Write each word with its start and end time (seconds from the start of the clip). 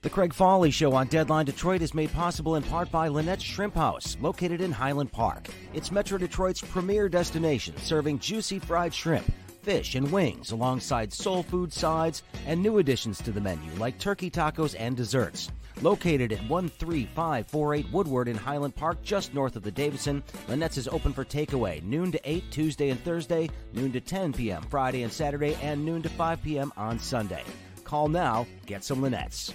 The 0.00 0.10
Craig 0.10 0.32
Fahle 0.32 0.70
Show 0.70 0.92
on 0.92 1.08
Deadline 1.08 1.46
Detroit 1.46 1.82
is 1.82 1.92
made 1.92 2.12
possible 2.12 2.54
in 2.54 2.62
part 2.62 2.88
by 2.92 3.08
Lynette's 3.08 3.42
Shrimp 3.42 3.74
House, 3.74 4.16
located 4.20 4.60
in 4.60 4.70
Highland 4.70 5.10
Park. 5.10 5.48
It's 5.74 5.90
Metro 5.90 6.16
Detroit's 6.18 6.60
premier 6.60 7.08
destination, 7.08 7.76
serving 7.78 8.20
juicy 8.20 8.60
fried 8.60 8.94
shrimp, 8.94 9.28
fish, 9.62 9.96
and 9.96 10.12
wings 10.12 10.52
alongside 10.52 11.12
soul 11.12 11.42
food 11.42 11.72
sides 11.72 12.22
and 12.46 12.62
new 12.62 12.78
additions 12.78 13.20
to 13.22 13.32
the 13.32 13.40
menu 13.40 13.72
like 13.72 13.98
turkey 13.98 14.30
tacos 14.30 14.76
and 14.78 14.96
desserts. 14.96 15.50
Located 15.82 16.30
at 16.30 16.46
13548 16.46 17.92
Woodward 17.92 18.28
in 18.28 18.36
Highland 18.36 18.76
Park, 18.76 19.02
just 19.02 19.34
north 19.34 19.56
of 19.56 19.64
the 19.64 19.72
Davison, 19.72 20.22
Lynette's 20.46 20.78
is 20.78 20.86
open 20.86 21.12
for 21.12 21.24
takeaway 21.24 21.82
noon 21.82 22.12
to 22.12 22.20
8 22.22 22.52
Tuesday 22.52 22.90
and 22.90 23.02
Thursday, 23.02 23.50
noon 23.72 23.90
to 23.90 24.00
10 24.00 24.32
p.m. 24.32 24.62
Friday 24.70 25.02
and 25.02 25.12
Saturday, 25.12 25.56
and 25.60 25.84
noon 25.84 26.02
to 26.02 26.08
5 26.08 26.40
p.m. 26.44 26.72
on 26.76 27.00
Sunday. 27.00 27.42
Call 27.82 28.06
now, 28.06 28.46
get 28.64 28.84
some 28.84 29.02
Lynette's. 29.02 29.52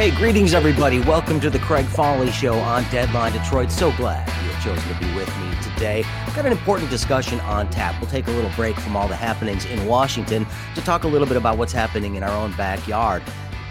Hey, 0.00 0.10
greetings, 0.12 0.54
everybody. 0.54 0.98
Welcome 0.98 1.40
to 1.40 1.50
the 1.50 1.58
Craig 1.58 1.84
Fahle 1.84 2.30
Show 2.30 2.54
on 2.54 2.84
Deadline 2.84 3.32
Detroit. 3.32 3.70
So 3.70 3.92
glad 3.98 4.26
you 4.42 4.50
have 4.50 4.64
chosen 4.64 4.94
to 4.94 4.98
be 4.98 5.14
with 5.14 5.28
me 5.36 5.54
today. 5.62 6.04
I've 6.26 6.34
got 6.34 6.46
an 6.46 6.52
important 6.52 6.88
discussion 6.88 7.38
on 7.40 7.68
tap. 7.68 8.00
We'll 8.00 8.10
take 8.10 8.26
a 8.26 8.30
little 8.30 8.50
break 8.56 8.76
from 8.76 8.96
all 8.96 9.08
the 9.08 9.14
happenings 9.14 9.66
in 9.66 9.84
Washington 9.84 10.46
to 10.74 10.80
talk 10.80 11.04
a 11.04 11.06
little 11.06 11.28
bit 11.28 11.36
about 11.36 11.58
what's 11.58 11.74
happening 11.74 12.14
in 12.14 12.22
our 12.22 12.30
own 12.30 12.52
backyard. 12.52 13.22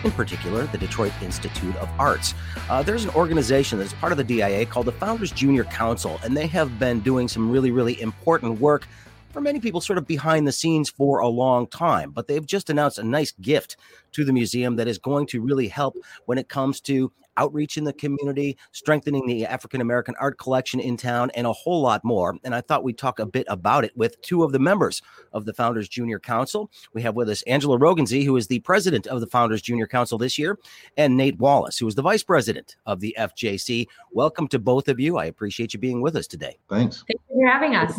In 0.04 0.12
particular, 0.12 0.68
the 0.68 0.78
Detroit 0.78 1.14
Institute 1.24 1.76
of 1.78 1.90
Arts. 1.98 2.36
Uh, 2.70 2.84
there's 2.84 3.06
an 3.06 3.10
organization 3.16 3.80
that's 3.80 3.94
part 3.94 4.12
of 4.12 4.20
the 4.20 4.24
DIA 4.24 4.68
called 4.68 4.86
the 4.86 4.92
Founders 4.92 5.32
Junior 5.32 5.64
Council, 5.64 6.20
and 6.24 6.38
they 6.38 6.46
have 6.46 6.78
been 6.78 7.00
doing 7.00 7.28
some 7.28 7.50
really, 7.50 7.72
really 7.72 8.00
important 8.00 8.60
work 8.60 8.88
for 9.32 9.42
many 9.42 9.60
people 9.60 9.82
sort 9.82 9.98
of 9.98 10.08
behind 10.08 10.48
the 10.48 10.52
scenes 10.52 10.90
for 10.90 11.20
a 11.20 11.28
long 11.28 11.68
time, 11.68 12.12
but 12.12 12.28
they've 12.28 12.46
just 12.46 12.70
announced 12.70 12.98
a 12.98 13.04
nice 13.04 13.32
gift 13.34 13.78
to 14.12 14.26
the 14.26 14.34
museum 14.34 14.76
that 14.76 14.88
is 14.88 14.98
going 14.98 15.28
to 15.28 15.42
really 15.42 15.68
help 15.68 15.96
when 16.26 16.38
it 16.38 16.50
comes 16.50 16.82
to 16.82 17.12
outreach 17.38 17.78
in 17.78 17.86
the 17.86 17.94
community, 17.94 18.58
strengthening 18.74 19.26
the 19.26 19.46
African 19.46 19.82
American 19.82 20.14
art 20.20 20.38
collection 20.38 20.80
in 20.80 20.98
town, 20.98 21.32
and 21.36 21.48
a 21.48 21.54
whole 21.54 21.82
lot 21.82 22.04
more. 22.04 22.36
And 22.44 22.54
I 22.54 22.62
thought 22.62 22.84
we'd 22.84 22.98
talk 22.98 23.20
a 23.20 23.26
bit 23.26 23.46
about 23.50 23.86
it 23.86 23.96
with 23.96 24.22
two 24.22 24.44
of 24.44 24.52
the 24.52 24.60
members 24.60 25.02
of 25.32 25.46
the 25.46 25.54
Founders 25.54 25.88
Junior 25.88 26.20
Council. 26.20 26.70
We 26.94 27.02
have 27.04 27.16
with 27.16 27.30
us 27.30 27.42
Angela 27.44 27.80
Rogensues, 27.80 28.26
who 28.26 28.36
is 28.36 28.48
the 28.48 28.60
president 28.60 29.08
of 29.08 29.22
the 29.22 29.28
Founders 29.28 29.62
Junior 29.62 29.88
Council 29.88 30.18
this 30.18 30.38
year, 30.38 30.60
and 30.98 31.16
Nate 31.16 31.40
Wallace, 31.40 31.78
who 31.78 31.88
is 31.88 31.96
the 31.96 32.02
vice 32.02 32.24
president 32.24 32.76
of 32.86 33.00
the 33.00 33.16
FJC. 33.18 33.88
Welcome 34.12 34.48
to 34.50 34.60
both 34.60 34.90
of 34.90 35.00
you. 35.00 35.18
I 35.18 35.26
appreciate 35.26 35.74
you 35.74 35.80
being 35.80 36.02
with 36.02 36.18
us 36.18 36.28
today. 36.28 36.58
Thanks. 36.68 37.06
Thank 37.08 37.22
you 37.30 37.42
for 37.42 37.48
having 37.48 37.76
us. 37.76 37.94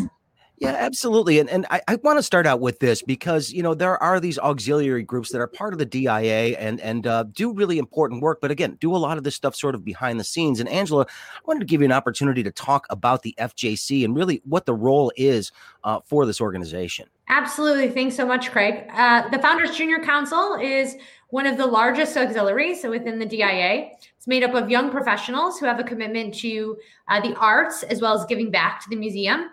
Yeah, 0.61 0.77
absolutely. 0.79 1.39
And 1.39 1.49
and 1.49 1.67
I, 1.71 1.81
I 1.89 1.95
want 1.97 2.19
to 2.19 2.23
start 2.23 2.47
out 2.47 2.61
with 2.61 2.81
this 2.81 3.01
because 3.01 3.51
you 3.51 3.63
know 3.63 3.73
there 3.73 4.01
are 4.03 4.21
these 4.21 4.39
auxiliary 4.39 5.03
groups 5.03 5.33
that 5.33 5.41
are 5.41 5.47
part 5.47 5.73
of 5.73 5.79
the 5.79 5.87
DIA 5.87 6.59
and 6.59 6.79
and 6.83 7.07
uh, 7.07 7.23
do 7.33 7.55
really 7.55 7.79
important 7.79 8.21
work, 8.21 8.43
but 8.43 8.51
again, 8.51 8.77
do 8.79 8.95
a 8.95 8.99
lot 8.99 9.17
of 9.17 9.25
this 9.25 9.35
stuff 9.35 9.57
sort 9.57 9.75
of 9.75 9.87
behind 9.87 10.21
the 10.21 10.25
scenes. 10.25 10.61
And 10.61 10.69
Angela, 10.69 11.07
I 11.09 11.41
wanted 11.47 11.61
to 11.61 11.67
give 11.67 11.81
you 11.81 11.87
an 11.87 11.93
opportunity 11.93 12.43
to 12.43 12.51
talk 12.51 12.87
about 12.91 13.23
the 13.23 13.35
FJC 13.39 14.05
and 14.05 14.15
really 14.15 14.43
what 14.45 14.67
the 14.67 14.75
role 14.75 15.11
is 15.17 15.51
uh, 15.83 16.01
for 16.05 16.27
this 16.27 16.43
organization. 16.43 17.09
Absolutely. 17.31 17.89
Thanks 17.89 18.15
so 18.15 18.27
much, 18.27 18.51
Craig. 18.51 18.87
Uh, 18.93 19.31
the 19.31 19.39
Founders 19.39 19.75
Junior 19.75 20.01
Council 20.01 20.59
is 20.61 20.97
one 21.31 21.47
of 21.47 21.57
the 21.57 21.67
largest 21.67 22.19
auxiliaries 22.19 22.85
within 22.85 23.19
the 23.19 23.25
DIA. 23.25 23.93
It's 24.15 24.27
made 24.27 24.43
up 24.43 24.53
of 24.53 24.69
young 24.69 24.91
professionals 24.91 25.59
who 25.59 25.65
have 25.65 25.81
a 25.81 25.85
commitment 25.85 26.35
to 26.35 26.77
uh, 27.09 27.21
the 27.21 27.35
arts 27.37 27.83
as 27.85 28.03
well 28.03 28.13
as 28.19 28.27
giving 28.27 28.51
back 28.51 28.83
to 28.83 28.91
the 28.91 28.97
museum 28.97 29.49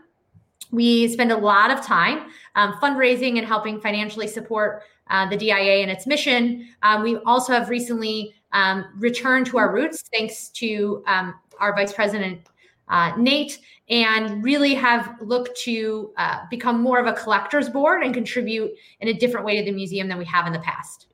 we 0.71 1.07
spend 1.07 1.31
a 1.31 1.37
lot 1.37 1.71
of 1.71 1.85
time 1.85 2.29
um, 2.55 2.73
fundraising 2.73 3.37
and 3.37 3.45
helping 3.45 3.79
financially 3.79 4.27
support 4.27 4.83
uh, 5.09 5.29
the 5.29 5.37
DIA 5.37 5.81
and 5.81 5.91
its 5.91 6.05
mission. 6.05 6.67
Um, 6.83 7.03
we 7.03 7.17
also 7.17 7.53
have 7.53 7.69
recently 7.69 8.33
um, 8.51 8.85
returned 8.97 9.45
to 9.47 9.57
our 9.57 9.73
roots 9.73 10.03
thanks 10.11 10.49
to 10.49 11.03
um, 11.07 11.35
our 11.59 11.75
Vice 11.75 11.93
President 11.93 12.41
uh, 12.89 13.13
Nate, 13.17 13.59
and 13.89 14.43
really 14.43 14.73
have 14.73 15.15
looked 15.21 15.57
to 15.59 16.11
uh, 16.17 16.39
become 16.49 16.81
more 16.81 16.99
of 16.99 17.07
a 17.07 17.13
collectors 17.13 17.69
board 17.69 18.03
and 18.03 18.13
contribute 18.13 18.71
in 19.01 19.09
a 19.09 19.13
different 19.13 19.45
way 19.45 19.57
to 19.57 19.63
the 19.63 19.75
museum 19.75 20.07
than 20.07 20.17
we 20.17 20.25
have 20.25 20.47
in 20.47 20.53
the 20.53 20.59
past. 20.59 21.07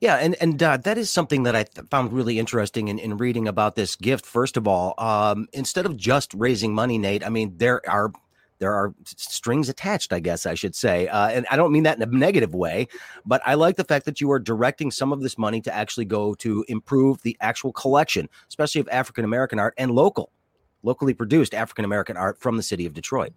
Yeah, 0.00 0.16
and 0.16 0.34
and 0.40 0.62
uh, 0.62 0.76
that 0.78 0.98
is 0.98 1.10
something 1.10 1.44
that 1.44 1.54
I 1.54 1.64
th- 1.64 1.86
found 1.88 2.12
really 2.12 2.38
interesting 2.38 2.88
in, 2.88 2.98
in 2.98 3.16
reading 3.16 3.46
about 3.46 3.76
this 3.76 3.94
gift. 3.94 4.26
First 4.26 4.56
of 4.56 4.66
all, 4.66 4.94
um, 4.98 5.48
instead 5.52 5.86
of 5.86 5.96
just 5.96 6.34
raising 6.34 6.74
money, 6.74 6.98
Nate, 6.98 7.24
I 7.24 7.28
mean 7.28 7.56
there 7.56 7.88
are 7.88 8.12
there 8.58 8.74
are 8.74 8.94
strings 9.04 9.68
attached, 9.68 10.12
I 10.12 10.20
guess 10.20 10.46
I 10.46 10.54
should 10.54 10.74
say. 10.74 11.08
Uh, 11.08 11.28
and 11.28 11.46
I 11.50 11.56
don't 11.56 11.72
mean 11.72 11.84
that 11.84 11.96
in 11.96 12.02
a 12.02 12.06
negative 12.06 12.54
way, 12.54 12.88
but 13.24 13.40
I 13.46 13.54
like 13.54 13.76
the 13.76 13.84
fact 13.84 14.04
that 14.06 14.20
you 14.20 14.30
are 14.32 14.38
directing 14.38 14.90
some 14.90 15.12
of 15.12 15.20
this 15.20 15.38
money 15.38 15.60
to 15.62 15.74
actually 15.74 16.04
go 16.06 16.34
to 16.36 16.64
improve 16.68 17.22
the 17.22 17.36
actual 17.40 17.72
collection, 17.72 18.28
especially 18.48 18.80
of 18.80 18.88
African 18.90 19.24
American 19.24 19.58
art 19.58 19.74
and 19.78 19.90
local, 19.90 20.32
locally 20.82 21.14
produced 21.14 21.54
African 21.54 21.84
American 21.84 22.16
art 22.16 22.38
from 22.38 22.56
the 22.56 22.62
city 22.62 22.86
of 22.86 22.94
Detroit. 22.94 23.32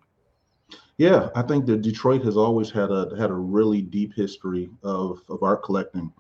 Yeah, 0.98 1.30
I 1.36 1.42
think 1.42 1.66
that 1.66 1.82
Detroit 1.82 2.24
has 2.26 2.38
always 2.38 2.70
had 2.70 2.92
a 2.92 3.16
had 3.18 3.30
a 3.30 3.36
really 3.36 3.82
deep 3.82 4.14
history 4.14 4.70
of, 4.84 5.22
of 5.30 5.42
art 5.42 5.64
collecting, 5.64 6.12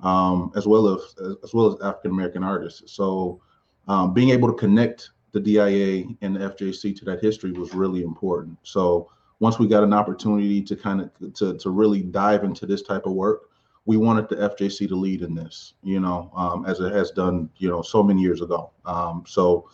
um, 0.00 0.52
as 0.56 0.66
well 0.66 0.88
as 0.88 1.14
as 1.42 1.54
well 1.54 1.72
as 1.72 1.80
African 1.80 2.10
American 2.10 2.44
artists. 2.44 2.92
So, 2.92 3.40
um, 3.88 4.12
being 4.12 4.30
able 4.30 4.48
to 4.48 4.54
connect 4.54 5.10
the 5.32 5.40
DIA 5.40 6.04
and 6.22 6.36
the 6.36 6.40
FJC 6.40 6.96
to 6.98 7.04
that 7.06 7.22
history 7.22 7.52
was 7.52 7.74
really 7.74 8.02
important. 8.02 8.58
So 8.62 9.10
once 9.40 9.58
we 9.58 9.66
got 9.66 9.82
an 9.82 9.92
opportunity 9.92 10.62
to 10.62 10.76
kind 10.76 11.00
of 11.00 11.34
to, 11.34 11.56
to 11.58 11.70
really 11.70 12.02
dive 12.02 12.44
into 12.44 12.66
this 12.66 12.82
type 12.82 13.06
of 13.06 13.12
work, 13.12 13.50
we 13.84 13.96
wanted 13.96 14.28
the 14.28 14.36
FJC 14.36 14.88
to 14.88 14.96
lead 14.96 15.22
in 15.22 15.34
this, 15.34 15.74
you 15.82 16.00
know, 16.00 16.30
um, 16.34 16.66
as 16.66 16.80
it 16.80 16.92
has 16.92 17.10
done, 17.12 17.48
you 17.58 17.68
know, 17.68 17.82
so 17.82 18.02
many 18.02 18.20
years 18.20 18.40
ago. 18.40 18.70
Um, 18.84 19.24
so 19.26 19.68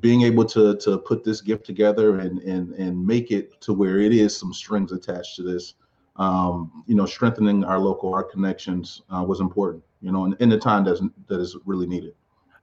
being 0.00 0.22
able 0.22 0.44
to 0.44 0.76
to 0.76 0.98
put 0.98 1.24
this 1.24 1.40
gift 1.40 1.64
together 1.64 2.20
and 2.20 2.38
and 2.40 2.72
and 2.74 3.06
make 3.06 3.30
it 3.30 3.60
to 3.62 3.72
where 3.72 3.98
it 3.98 4.12
is 4.12 4.36
some 4.36 4.52
strings 4.52 4.92
attached 4.92 5.36
to 5.36 5.42
this, 5.42 5.74
um, 6.16 6.84
you 6.86 6.94
know, 6.94 7.06
strengthening 7.06 7.64
our 7.64 7.78
local 7.78 8.12
art 8.12 8.30
connections 8.30 9.02
uh, 9.14 9.22
was 9.22 9.40
important, 9.40 9.82
you 10.00 10.12
know, 10.12 10.24
in, 10.24 10.36
in 10.40 10.48
the 10.48 10.58
time 10.58 10.84
that's 10.84 11.02
that 11.28 11.40
is 11.40 11.56
really 11.64 11.86
needed. 11.86 12.14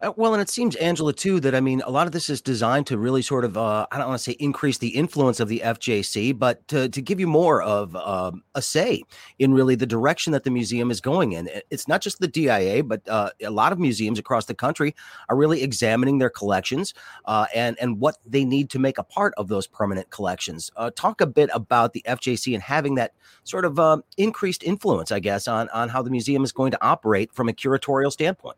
Uh, 0.04 0.12
well, 0.18 0.34
and 0.34 0.42
it 0.42 0.50
seems, 0.50 0.76
Angela, 0.76 1.14
too, 1.14 1.40
that 1.40 1.56
I 1.56 1.62
mean, 1.62 1.82
a 1.86 1.90
lot 1.90 2.08
of 2.08 2.12
this 2.12 2.30
is 2.30 2.42
designed 2.42 2.86
to 2.88 2.98
really 2.98 3.22
sort 3.22 3.46
of, 3.46 3.56
uh, 3.56 3.88
I 3.90 3.98
don't 3.98 4.10
want 4.10 4.20
to 4.20 4.24
say 4.24 4.34
increase 4.34 4.78
the 4.78 4.90
influence 4.90 5.40
of 5.40 5.48
the 5.48 5.62
FJC, 5.64 6.38
but 6.38 6.68
to, 6.68 6.90
to 6.90 7.02
give 7.02 7.22
you 7.22 7.28
more 7.28 7.62
of 7.62 7.96
um, 7.96 8.44
a 8.54 8.62
say 8.62 9.04
in 9.40 9.54
really 9.54 9.76
the 9.76 9.86
direction 9.86 10.34
that 10.34 10.44
the 10.44 10.52
museum 10.52 10.92
is 10.92 11.00
going 11.00 11.32
in. 11.32 11.50
It's 11.70 11.88
not 11.88 12.02
just 12.02 12.20
the 12.20 12.28
DIA, 12.28 12.84
but 12.84 13.08
uh, 13.08 13.30
a 13.42 13.50
lot 13.50 13.72
of 13.72 13.80
museums 13.80 14.20
across 14.20 14.44
the 14.46 14.54
country 14.54 14.94
are 15.30 15.38
really 15.38 15.64
examining 15.64 16.18
their 16.18 16.30
collections 16.30 16.94
uh, 17.24 17.46
and, 17.56 17.78
and 17.80 18.02
what 18.02 18.18
they 18.26 18.44
need 18.44 18.70
to 18.72 18.80
make 18.80 18.98
a 18.98 19.04
part 19.04 19.34
of 19.38 19.48
those 19.48 19.68
permanent 19.68 20.10
collections. 20.10 20.70
Uh, 20.76 20.92
talk 20.94 21.22
a 21.22 21.26
bit 21.26 21.50
about 21.54 21.94
the 21.94 22.04
FJC 22.06 22.54
and 22.54 22.62
having 22.62 22.96
that 22.96 23.14
sort 23.46 23.64
of 23.64 23.80
um, 23.80 24.04
increased 24.18 24.64
influence, 24.64 25.14
I 25.14 25.22
guess, 25.22 25.48
on, 25.48 25.70
on 25.70 25.88
how 25.88 26.02
the 26.02 26.10
museum 26.10 26.44
is 26.44 26.52
going 26.52 26.72
to 26.72 26.84
operate 26.84 27.32
from 27.32 27.48
a 27.48 27.54
curatorial 27.54 28.12
standpoint 28.12 28.58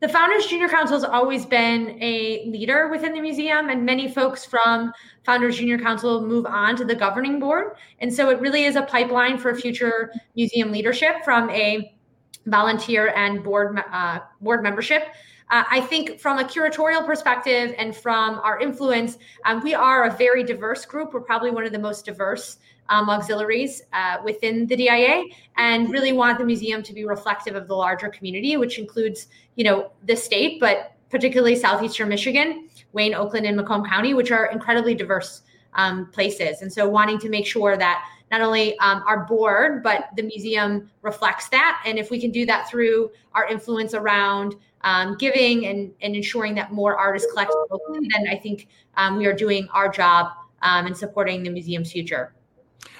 the 0.00 0.08
Founders 0.08 0.46
Junior 0.46 0.68
Council 0.68 0.96
has 0.96 1.04
always 1.04 1.44
been 1.44 1.98
a 2.00 2.44
leader 2.46 2.88
within 2.88 3.12
the 3.12 3.20
museum, 3.20 3.68
and 3.68 3.84
many 3.84 4.10
folks 4.10 4.44
from 4.44 4.92
Founders 5.24 5.58
Junior 5.58 5.78
Council 5.78 6.24
move 6.24 6.46
on 6.46 6.76
to 6.76 6.84
the 6.84 6.94
governing 6.94 7.40
board. 7.40 7.76
And 8.00 8.12
so 8.12 8.30
it 8.30 8.40
really 8.40 8.64
is 8.64 8.76
a 8.76 8.82
pipeline 8.82 9.38
for 9.38 9.54
future 9.54 10.12
museum 10.36 10.70
leadership 10.70 11.24
from 11.24 11.50
a 11.50 11.94
volunteer 12.46 13.12
and 13.14 13.42
board 13.42 13.82
uh, 13.92 14.20
board 14.40 14.62
membership. 14.62 15.08
Uh, 15.50 15.64
I 15.70 15.80
think 15.80 16.20
from 16.20 16.38
a 16.38 16.44
curatorial 16.44 17.04
perspective 17.04 17.74
and 17.78 17.96
from 17.96 18.38
our 18.44 18.60
influence, 18.60 19.18
um, 19.46 19.62
we 19.62 19.74
are 19.74 20.04
a 20.04 20.10
very 20.14 20.44
diverse 20.44 20.84
group. 20.84 21.14
We're 21.14 21.20
probably 21.20 21.50
one 21.50 21.64
of 21.64 21.72
the 21.72 21.78
most 21.78 22.04
diverse 22.04 22.58
um, 22.88 23.08
auxiliaries 23.10 23.82
uh, 23.92 24.18
within 24.24 24.66
the 24.66 24.76
DIA 24.76 25.24
and 25.56 25.90
really 25.90 26.12
want 26.12 26.38
the 26.38 26.44
museum 26.44 26.82
to 26.82 26.92
be 26.92 27.04
reflective 27.04 27.54
of 27.54 27.68
the 27.68 27.74
larger 27.74 28.08
community, 28.08 28.56
which 28.56 28.78
includes, 28.78 29.28
you 29.56 29.64
know, 29.64 29.90
the 30.06 30.16
state, 30.16 30.60
but 30.60 30.92
particularly 31.10 31.56
southeastern 31.56 32.08
Michigan, 32.08 32.68
Wayne, 32.92 33.14
Oakland, 33.14 33.46
and 33.46 33.56
Macomb 33.56 33.84
County, 33.84 34.14
which 34.14 34.30
are 34.30 34.46
incredibly 34.46 34.94
diverse 34.94 35.42
um, 35.74 36.06
places. 36.10 36.62
And 36.62 36.72
so 36.72 36.88
wanting 36.88 37.18
to 37.20 37.28
make 37.28 37.46
sure 37.46 37.76
that 37.76 38.04
not 38.30 38.40
only 38.40 38.78
um, 38.78 39.02
our 39.06 39.24
board, 39.24 39.82
but 39.82 40.10
the 40.16 40.22
museum 40.22 40.90
reflects 41.02 41.48
that. 41.48 41.82
And 41.86 41.98
if 41.98 42.10
we 42.10 42.20
can 42.20 42.30
do 42.30 42.44
that 42.46 42.68
through 42.68 43.10
our 43.32 43.48
influence 43.48 43.94
around 43.94 44.54
um, 44.82 45.16
giving 45.18 45.66
and, 45.66 45.92
and 46.02 46.14
ensuring 46.14 46.54
that 46.56 46.72
more 46.72 46.96
art 46.96 47.16
is 47.16 47.26
collected 47.30 47.56
locally, 47.70 48.08
then 48.12 48.28
I 48.28 48.36
think 48.36 48.68
um, 48.96 49.16
we 49.16 49.26
are 49.26 49.34
doing 49.34 49.66
our 49.72 49.88
job 49.88 50.32
um, 50.62 50.86
in 50.86 50.94
supporting 50.94 51.42
the 51.42 51.50
museum's 51.50 51.90
future. 51.90 52.34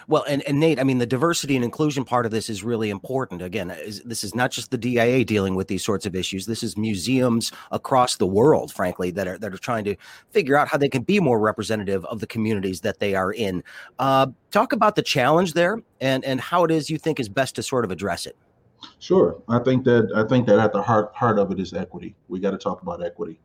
Well, 0.08 0.24
and, 0.26 0.42
and 0.48 0.58
Nate, 0.58 0.80
I 0.80 0.84
mean, 0.84 0.96
the 0.96 1.06
diversity 1.06 1.54
and 1.54 1.62
inclusion 1.62 2.02
part 2.02 2.24
of 2.24 2.32
this 2.32 2.48
is 2.48 2.64
really 2.64 2.88
important. 2.88 3.42
Again, 3.42 3.70
is, 3.70 4.00
this 4.04 4.24
is 4.24 4.34
not 4.34 4.50
just 4.50 4.70
the 4.70 4.78
DIA 4.78 5.22
dealing 5.22 5.54
with 5.54 5.68
these 5.68 5.84
sorts 5.84 6.06
of 6.06 6.16
issues. 6.16 6.46
This 6.46 6.62
is 6.62 6.78
museums 6.78 7.52
across 7.72 8.16
the 8.16 8.26
world, 8.26 8.72
frankly, 8.72 9.10
that 9.10 9.28
are 9.28 9.36
that 9.36 9.52
are 9.52 9.58
trying 9.58 9.84
to 9.84 9.96
figure 10.30 10.56
out 10.56 10.66
how 10.66 10.78
they 10.78 10.88
can 10.88 11.02
be 11.02 11.20
more 11.20 11.38
representative 11.38 12.06
of 12.06 12.20
the 12.20 12.26
communities 12.26 12.80
that 12.80 13.00
they 13.00 13.14
are 13.14 13.32
in. 13.32 13.62
Uh, 13.98 14.28
talk 14.50 14.72
about 14.72 14.96
the 14.96 15.02
challenge 15.02 15.52
there 15.52 15.82
and 16.00 16.24
and 16.24 16.40
how 16.40 16.64
it 16.64 16.70
is 16.70 16.88
you 16.88 16.96
think 16.96 17.20
is 17.20 17.28
best 17.28 17.54
to 17.56 17.62
sort 17.62 17.84
of 17.84 17.90
address 17.90 18.24
it. 18.24 18.36
Sure, 19.00 19.42
I 19.46 19.58
think 19.58 19.84
that 19.84 20.10
I 20.16 20.26
think 20.26 20.46
that 20.46 20.58
at 20.58 20.72
the 20.72 20.80
heart 20.80 21.12
heart 21.14 21.38
of 21.38 21.52
it 21.52 21.60
is 21.60 21.74
equity. 21.74 22.16
We 22.28 22.40
got 22.40 22.52
to 22.52 22.58
talk 22.58 22.80
about 22.80 23.04
equity. 23.04 23.40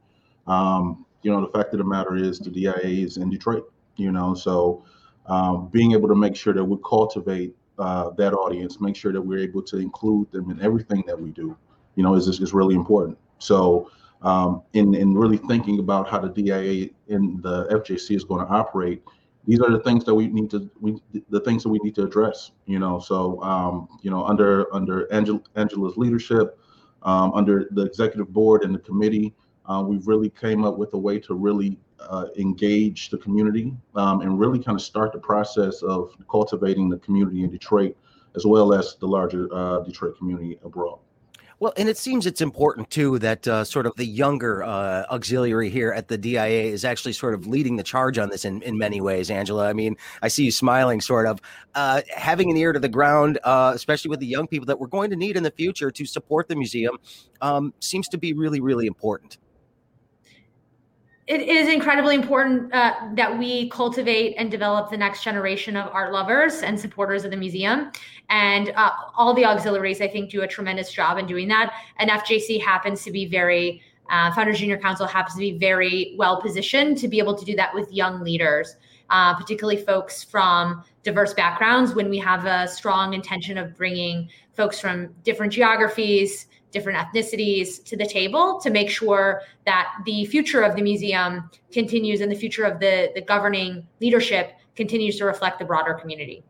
Um, 0.47 1.05
you 1.23 1.31
know, 1.31 1.41
the 1.41 1.51
fact 1.51 1.73
of 1.73 1.79
the 1.79 1.83
matter 1.83 2.15
is 2.15 2.39
the 2.39 2.49
DIA 2.49 3.05
is 3.05 3.17
in 3.17 3.29
Detroit. 3.29 3.69
You 3.97 4.13
know, 4.13 4.33
so 4.33 4.85
um, 5.27 5.69
being 5.69 5.93
able 5.93 6.07
to 6.07 6.15
make 6.15 6.35
sure 6.35 6.53
that 6.53 6.63
we 6.63 6.77
cultivate 6.87 7.55
uh, 7.79 8.11
that 8.11 8.33
audience, 8.33 8.79
make 8.79 8.95
sure 8.95 9.11
that 9.11 9.21
we're 9.21 9.39
able 9.39 9.61
to 9.61 9.77
include 9.77 10.31
them 10.31 10.51
in 10.51 10.61
everything 10.61 11.03
that 11.07 11.19
we 11.19 11.31
do, 11.31 11.57
you 11.95 12.03
know, 12.03 12.13
is 12.15 12.27
is 12.27 12.53
really 12.53 12.75
important. 12.75 13.17
So, 13.39 13.89
um, 14.21 14.61
in 14.73 14.93
in 14.93 15.13
really 15.13 15.37
thinking 15.37 15.79
about 15.79 16.09
how 16.09 16.19
the 16.19 16.29
DIA 16.29 16.89
and 17.09 17.41
the 17.41 17.65
FJC 17.67 18.15
is 18.15 18.23
going 18.23 18.45
to 18.45 18.51
operate, 18.51 19.01
these 19.45 19.59
are 19.59 19.71
the 19.71 19.79
things 19.79 20.05
that 20.05 20.13
we 20.13 20.27
need 20.27 20.49
to 20.51 20.69
we 20.79 21.01
the 21.29 21.39
things 21.41 21.63
that 21.63 21.69
we 21.69 21.79
need 21.79 21.95
to 21.95 22.03
address. 22.03 22.51
You 22.65 22.79
know, 22.79 22.99
so 22.99 23.41
um, 23.41 23.87
you 24.01 24.11
know, 24.11 24.23
under 24.23 24.73
under 24.73 25.11
Angela, 25.11 25.41
Angela's 25.55 25.97
leadership, 25.97 26.59
um, 27.03 27.33
under 27.33 27.67
the 27.71 27.83
executive 27.85 28.31
board 28.31 28.63
and 28.63 28.73
the 28.73 28.79
committee, 28.79 29.33
uh, 29.65 29.83
we've 29.85 30.07
really 30.07 30.29
came 30.29 30.65
up 30.65 30.77
with 30.77 30.93
a 30.93 30.97
way 30.97 31.19
to 31.19 31.33
really 31.33 31.77
uh, 31.99 32.25
engage 32.37 33.09
the 33.09 33.17
community 33.17 33.73
um, 33.95 34.21
and 34.21 34.39
really 34.39 34.59
kind 34.61 34.75
of 34.75 34.81
start 34.81 35.13
the 35.13 35.19
process 35.19 35.81
of 35.83 36.11
cultivating 36.29 36.89
the 36.89 36.97
community 36.99 37.43
in 37.43 37.49
Detroit, 37.49 37.95
as 38.35 38.45
well 38.45 38.73
as 38.73 38.95
the 38.99 39.07
larger 39.07 39.47
uh, 39.53 39.79
Detroit 39.79 40.17
community 40.17 40.59
abroad. 40.63 40.99
Well, 41.59 41.71
and 41.77 41.87
it 41.87 41.97
seems 41.97 42.25
it's 42.25 42.41
important 42.41 42.89
too 42.89 43.19
that 43.19 43.47
uh, 43.47 43.63
sort 43.63 43.85
of 43.85 43.95
the 43.95 44.05
younger 44.05 44.63
uh, 44.63 45.05
auxiliary 45.09 45.69
here 45.69 45.93
at 45.93 46.09
the 46.09 46.17
DIA 46.17 46.63
is 46.63 46.83
actually 46.83 47.13
sort 47.13 47.33
of 47.33 47.47
leading 47.47 47.77
the 47.77 47.83
charge 47.83 48.17
on 48.17 48.29
this 48.29 48.43
in, 48.43 48.61
in 48.63 48.77
many 48.77 48.99
ways, 48.99 49.31
Angela. 49.31 49.69
I 49.69 49.71
mean, 49.71 49.95
I 50.21 50.27
see 50.27 50.43
you 50.43 50.51
smiling, 50.51 50.99
sort 50.99 51.25
of. 51.25 51.39
Uh, 51.73 52.01
having 52.13 52.51
an 52.51 52.57
ear 52.57 52.73
to 52.73 52.79
the 52.79 52.89
ground, 52.89 53.39
uh, 53.45 53.71
especially 53.73 54.09
with 54.09 54.19
the 54.19 54.25
young 54.25 54.45
people 54.45 54.65
that 54.65 54.77
we're 54.77 54.87
going 54.87 55.09
to 55.11 55.15
need 55.15 55.37
in 55.37 55.43
the 55.43 55.51
future 55.51 55.89
to 55.89 56.05
support 56.05 56.49
the 56.49 56.55
museum, 56.57 56.97
um, 57.39 57.73
seems 57.79 58.09
to 58.09 58.17
be 58.17 58.33
really, 58.33 58.59
really 58.59 58.85
important 58.85 59.37
it 61.25 61.41
is 61.41 61.69
incredibly 61.69 62.15
important 62.15 62.73
uh, 62.73 62.93
that 63.13 63.37
we 63.37 63.69
cultivate 63.69 64.35
and 64.35 64.51
develop 64.51 64.89
the 64.89 64.97
next 64.97 65.23
generation 65.23 65.77
of 65.77 65.89
art 65.93 66.11
lovers 66.11 66.61
and 66.63 66.77
supporters 66.77 67.23
of 67.23 67.31
the 67.31 67.37
museum. 67.37 67.91
And 68.29 68.73
uh, 68.75 68.91
all 69.15 69.33
the 69.33 69.45
auxiliaries, 69.45 70.01
I 70.01 70.07
think, 70.07 70.29
do 70.29 70.41
a 70.41 70.47
tremendous 70.47 70.91
job 70.91 71.17
in 71.17 71.25
doing 71.25 71.47
that. 71.47 71.73
And 71.97 72.09
FJC 72.09 72.61
happens 72.61 73.03
to 73.03 73.11
be 73.11 73.25
very, 73.25 73.81
uh, 74.09 74.33
Founders 74.33 74.59
Junior 74.59 74.77
Council 74.77 75.05
happens 75.05 75.35
to 75.35 75.39
be 75.39 75.57
very 75.57 76.13
well 76.17 76.41
positioned 76.41 76.97
to 76.97 77.07
be 77.07 77.19
able 77.19 77.35
to 77.35 77.45
do 77.45 77.55
that 77.55 77.73
with 77.73 77.89
young 77.91 78.21
leaders, 78.21 78.75
uh, 79.09 79.33
particularly 79.33 79.81
folks 79.81 80.25
from 80.25 80.83
diverse 81.03 81.33
backgrounds. 81.33 81.93
When 81.93 82.09
we 82.09 82.17
have 82.17 82.45
a 82.45 82.67
strong 82.67 83.13
intention 83.13 83.57
of 83.57 83.77
bringing 83.77 84.27
folks 84.55 84.77
from 84.77 85.13
different 85.23 85.53
geographies, 85.53 86.47
different 86.73 86.97
ethnicities 86.97 87.83
to 87.85 87.95
the 87.95 88.05
table 88.05 88.59
to 88.61 88.69
make 88.69 88.89
sure 88.89 89.41
that 89.65 89.93
the 90.05 90.25
future 90.25 90.61
of 90.61 90.75
the 90.75 90.81
museum 90.81 91.49
continues 91.71 92.19
and 92.19 92.29
the 92.31 92.35
future 92.35 92.65
of 92.65 92.79
the, 92.79 93.11
the 93.15 93.21
governing 93.21 93.87
leadership 94.01 94.53
continues 94.75 95.17
to 95.17 95.25
reflect 95.25 95.59
the 95.59 95.65
broader 95.65 95.93
community. 95.93 96.43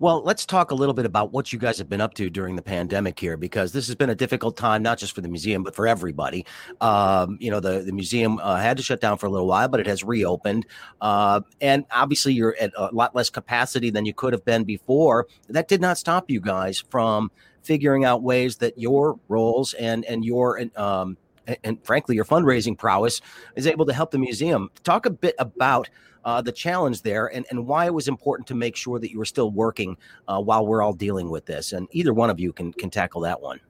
Well, 0.00 0.22
let's 0.22 0.46
talk 0.46 0.70
a 0.70 0.76
little 0.76 0.94
bit 0.94 1.06
about 1.06 1.32
what 1.32 1.52
you 1.52 1.58
guys 1.58 1.76
have 1.78 1.88
been 1.88 2.00
up 2.00 2.14
to 2.14 2.30
during 2.30 2.54
the 2.54 2.62
pandemic 2.62 3.18
here, 3.18 3.36
because 3.36 3.72
this 3.72 3.88
has 3.88 3.96
been 3.96 4.10
a 4.10 4.14
difficult 4.14 4.56
time, 4.56 4.80
not 4.80 4.96
just 4.96 5.12
for 5.12 5.22
the 5.22 5.28
museum, 5.28 5.64
but 5.64 5.74
for 5.74 5.88
everybody. 5.88 6.46
Um, 6.80 7.36
you 7.40 7.50
know, 7.50 7.58
the, 7.58 7.80
the 7.80 7.92
museum 7.92 8.38
uh, 8.40 8.56
had 8.56 8.76
to 8.76 8.82
shut 8.84 9.00
down 9.00 9.18
for 9.18 9.26
a 9.26 9.28
little 9.28 9.48
while, 9.48 9.66
but 9.66 9.80
it 9.80 9.88
has 9.88 10.04
reopened. 10.04 10.66
Uh, 11.00 11.40
and 11.60 11.84
obviously, 11.90 12.32
you're 12.32 12.54
at 12.60 12.70
a 12.76 12.90
lot 12.92 13.16
less 13.16 13.28
capacity 13.28 13.90
than 13.90 14.06
you 14.06 14.14
could 14.14 14.32
have 14.32 14.44
been 14.44 14.62
before. 14.62 15.26
That 15.48 15.66
did 15.66 15.80
not 15.80 15.98
stop 15.98 16.30
you 16.30 16.40
guys 16.40 16.84
from 16.90 17.32
figuring 17.68 18.06
out 18.06 18.22
ways 18.22 18.56
that 18.56 18.78
your 18.78 19.20
roles 19.28 19.74
and 19.74 20.06
and 20.06 20.24
your 20.24 20.58
um, 20.76 21.18
and, 21.46 21.58
and 21.64 21.84
frankly 21.84 22.16
your 22.16 22.24
fundraising 22.24 22.76
prowess 22.76 23.20
is 23.56 23.66
able 23.66 23.84
to 23.84 23.92
help 23.92 24.10
the 24.10 24.18
museum. 24.18 24.70
Talk 24.84 25.04
a 25.04 25.10
bit 25.10 25.34
about 25.38 25.90
uh, 26.24 26.40
the 26.40 26.50
challenge 26.50 27.02
there 27.02 27.26
and, 27.26 27.44
and 27.50 27.66
why 27.66 27.84
it 27.84 27.92
was 27.92 28.08
important 28.08 28.48
to 28.48 28.54
make 28.54 28.74
sure 28.74 28.98
that 28.98 29.10
you 29.10 29.18
were 29.18 29.26
still 29.26 29.50
working 29.50 29.98
uh, 30.28 30.40
while 30.40 30.66
we're 30.66 30.82
all 30.82 30.94
dealing 30.94 31.28
with 31.28 31.44
this. 31.44 31.72
And 31.74 31.86
either 31.92 32.14
one 32.14 32.30
of 32.30 32.40
you 32.40 32.54
can 32.54 32.72
can 32.72 32.88
tackle 32.88 33.20
that 33.20 33.38
one. 33.38 33.60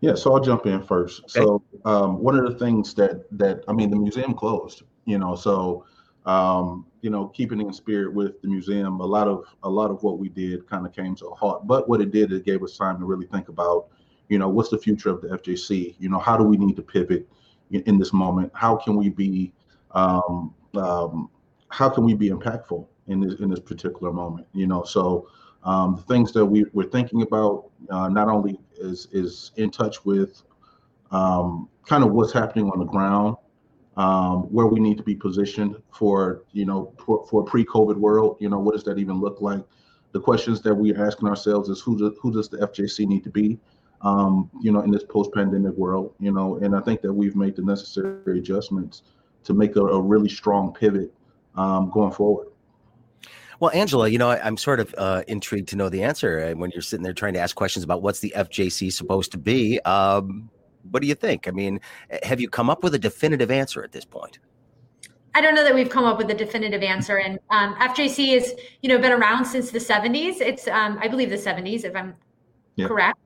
Yeah, 0.00 0.14
so 0.14 0.32
I'll 0.32 0.40
jump 0.40 0.66
in 0.66 0.82
first. 0.84 1.22
Okay. 1.22 1.40
So 1.40 1.62
um, 1.84 2.22
one 2.22 2.38
of 2.38 2.46
the 2.46 2.56
things 2.56 2.94
that 2.94 3.24
that 3.32 3.64
I 3.66 3.72
mean, 3.72 3.90
the 3.90 3.96
museum 3.96 4.32
closed, 4.32 4.82
you 5.06 5.18
know, 5.18 5.34
so 5.34 5.84
um, 6.26 6.84
you 7.02 7.10
know, 7.10 7.28
keeping 7.28 7.60
in 7.60 7.72
spirit 7.72 8.12
with 8.12 8.40
the 8.42 8.48
museum, 8.48 9.00
a 9.00 9.06
lot 9.06 9.28
of 9.28 9.46
a 9.62 9.70
lot 9.70 9.90
of 9.90 10.02
what 10.02 10.18
we 10.18 10.28
did 10.28 10.68
kind 10.68 10.84
of 10.84 10.94
came 10.94 11.14
to 11.16 11.26
a 11.26 11.34
halt. 11.34 11.66
But 11.66 11.88
what 11.88 12.00
it 12.00 12.10
did, 12.10 12.32
it 12.32 12.44
gave 12.44 12.62
us 12.62 12.76
time 12.76 12.98
to 12.98 13.04
really 13.04 13.26
think 13.26 13.48
about, 13.48 13.86
you 14.28 14.38
know, 14.38 14.48
what's 14.48 14.68
the 14.68 14.78
future 14.78 15.10
of 15.10 15.20
the 15.20 15.28
FJC? 15.28 15.94
You 15.98 16.08
know, 16.08 16.18
how 16.18 16.36
do 16.36 16.42
we 16.42 16.56
need 16.56 16.74
to 16.76 16.82
pivot 16.82 17.28
in, 17.70 17.82
in 17.82 17.98
this 17.98 18.12
moment? 18.12 18.50
How 18.54 18.76
can 18.76 18.96
we 18.96 19.08
be, 19.08 19.52
um, 19.92 20.52
um, 20.74 21.30
how 21.68 21.88
can 21.88 22.04
we 22.04 22.14
be 22.14 22.30
impactful 22.30 22.84
in 23.06 23.20
this 23.20 23.38
in 23.38 23.48
this 23.48 23.60
particular 23.60 24.12
moment? 24.12 24.48
You 24.52 24.66
know, 24.66 24.82
so 24.82 25.28
um, 25.62 25.94
the 25.94 26.02
things 26.02 26.32
that 26.32 26.44
we 26.44 26.66
we're 26.72 26.90
thinking 26.90 27.22
about 27.22 27.70
uh, 27.88 28.08
not 28.08 28.28
only 28.28 28.58
is 28.78 29.06
is 29.12 29.52
in 29.56 29.70
touch 29.70 30.04
with 30.04 30.42
um, 31.12 31.68
kind 31.86 32.02
of 32.02 32.10
what's 32.10 32.32
happening 32.32 32.68
on 32.70 32.80
the 32.80 32.84
ground 32.84 33.36
um, 33.96 34.42
where 34.52 34.66
we 34.66 34.80
need 34.80 34.98
to 34.98 35.02
be 35.02 35.14
positioned 35.14 35.76
for 35.92 36.42
you 36.52 36.64
know 36.64 36.92
for, 36.98 37.26
for 37.26 37.42
a 37.42 37.44
pre-COVID 37.44 37.96
world. 37.96 38.36
You 38.40 38.48
know, 38.48 38.58
what 38.58 38.74
does 38.74 38.84
that 38.84 38.98
even 38.98 39.20
look 39.20 39.40
like? 39.40 39.62
The 40.12 40.20
questions 40.20 40.62
that 40.62 40.74
we're 40.74 41.04
asking 41.04 41.28
ourselves 41.28 41.68
is 41.68 41.80
who 41.80 41.98
do, 41.98 42.16
who 42.20 42.32
does 42.32 42.48
the 42.48 42.58
FJC 42.58 43.06
need 43.06 43.24
to 43.24 43.30
be? 43.30 43.58
Um, 44.02 44.50
you 44.60 44.72
know, 44.72 44.82
in 44.82 44.90
this 44.90 45.04
post-pandemic 45.04 45.74
world. 45.74 46.14
You 46.20 46.32
know, 46.32 46.56
and 46.56 46.76
I 46.76 46.80
think 46.80 47.00
that 47.02 47.12
we've 47.12 47.36
made 47.36 47.56
the 47.56 47.62
necessary 47.62 48.38
adjustments 48.38 49.02
to 49.44 49.54
make 49.54 49.76
a, 49.76 49.80
a 49.80 50.00
really 50.00 50.28
strong 50.28 50.72
pivot 50.72 51.12
um, 51.54 51.90
going 51.90 52.12
forward. 52.12 52.48
Well, 53.58 53.70
Angela, 53.72 54.08
you 54.08 54.18
know, 54.18 54.28
I, 54.28 54.46
am 54.46 54.58
sort 54.58 54.80
of 54.80 54.94
uh, 54.98 55.22
intrigued 55.28 55.70
to 55.70 55.76
know 55.76 55.88
the 55.88 56.02
answer 56.02 56.52
when 56.54 56.70
you're 56.72 56.82
sitting 56.82 57.02
there 57.02 57.14
trying 57.14 57.32
to 57.34 57.40
ask 57.40 57.56
questions 57.56 57.84
about 57.84 58.02
what's 58.02 58.20
the 58.20 58.34
FJC 58.36 58.92
supposed 58.92 59.32
to 59.32 59.38
be. 59.38 59.80
Um, 59.80 60.50
what 60.90 61.02
do 61.02 61.08
you 61.08 61.14
think? 61.14 61.48
I 61.48 61.50
mean, 61.50 61.80
have 62.22 62.40
you 62.40 62.48
come 62.48 62.70
up 62.70 62.82
with 62.82 62.94
a 62.94 62.98
definitive 62.98 63.50
answer 63.50 63.82
at 63.82 63.92
this 63.92 64.04
point? 64.04 64.38
I 65.34 65.42
don't 65.42 65.54
know 65.54 65.64
that 65.64 65.74
we've 65.74 65.90
come 65.90 66.04
up 66.04 66.16
with 66.16 66.30
a 66.30 66.34
definitive 66.34 66.82
answer. 66.82 67.18
And 67.18 67.38
um, 67.50 67.74
FJC 67.74 68.32
has, 68.34 68.54
you 68.80 68.88
know, 68.88 68.98
been 68.98 69.12
around 69.12 69.44
since 69.44 69.70
the 69.70 69.78
70s. 69.78 70.40
It's, 70.40 70.66
um, 70.68 70.98
I 71.00 71.08
believe, 71.08 71.28
the 71.28 71.36
70s, 71.36 71.84
if 71.84 71.94
I'm 71.94 72.14
yeah. 72.76 72.88
correct. 72.88 73.18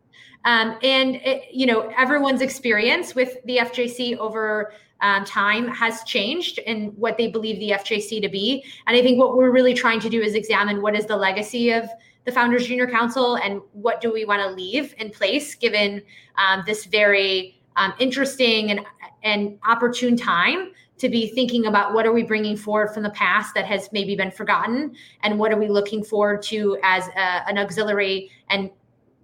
Um, 0.44 0.76
and 0.82 1.16
it, 1.16 1.44
you 1.52 1.66
know, 1.66 1.92
everyone's 1.96 2.40
experience 2.40 3.14
with 3.14 3.36
the 3.44 3.58
FJC 3.58 4.16
over 4.16 4.72
um, 5.02 5.24
time 5.24 5.68
has 5.68 6.02
changed 6.02 6.58
in 6.58 6.88
what 6.96 7.16
they 7.16 7.28
believe 7.28 7.58
the 7.58 7.70
FJC 7.70 8.20
to 8.22 8.28
be. 8.28 8.64
And 8.86 8.96
I 8.96 9.02
think 9.02 9.18
what 9.18 9.36
we're 9.36 9.50
really 9.50 9.74
trying 9.74 10.00
to 10.00 10.10
do 10.10 10.20
is 10.20 10.34
examine 10.34 10.82
what 10.82 10.96
is 10.96 11.06
the 11.06 11.16
legacy 11.16 11.70
of 11.70 11.88
the 12.24 12.32
Founders 12.32 12.66
Junior 12.66 12.86
Council 12.86 13.36
and 13.36 13.60
what 13.72 14.00
do 14.00 14.12
we 14.12 14.24
want 14.24 14.42
to 14.42 14.50
leave 14.50 14.94
in 14.98 15.10
place 15.10 15.54
given 15.54 16.02
um, 16.36 16.62
this 16.66 16.84
very 16.84 17.60
um, 17.76 17.92
interesting 17.98 18.70
and, 18.70 18.80
and 19.22 19.58
opportune 19.66 20.16
time 20.16 20.72
to 20.98 21.08
be 21.08 21.28
thinking 21.30 21.66
about 21.66 21.94
what 21.94 22.04
are 22.04 22.12
we 22.12 22.22
bringing 22.22 22.56
forward 22.56 22.88
from 22.88 23.02
the 23.02 23.10
past 23.10 23.54
that 23.54 23.64
has 23.64 23.88
maybe 23.90 24.14
been 24.14 24.30
forgotten? 24.30 24.94
And 25.22 25.38
what 25.38 25.50
are 25.50 25.58
we 25.58 25.68
looking 25.68 26.04
forward 26.04 26.42
to 26.42 26.78
as 26.82 27.08
a, 27.08 27.48
an 27.48 27.56
auxiliary 27.56 28.30
and 28.50 28.70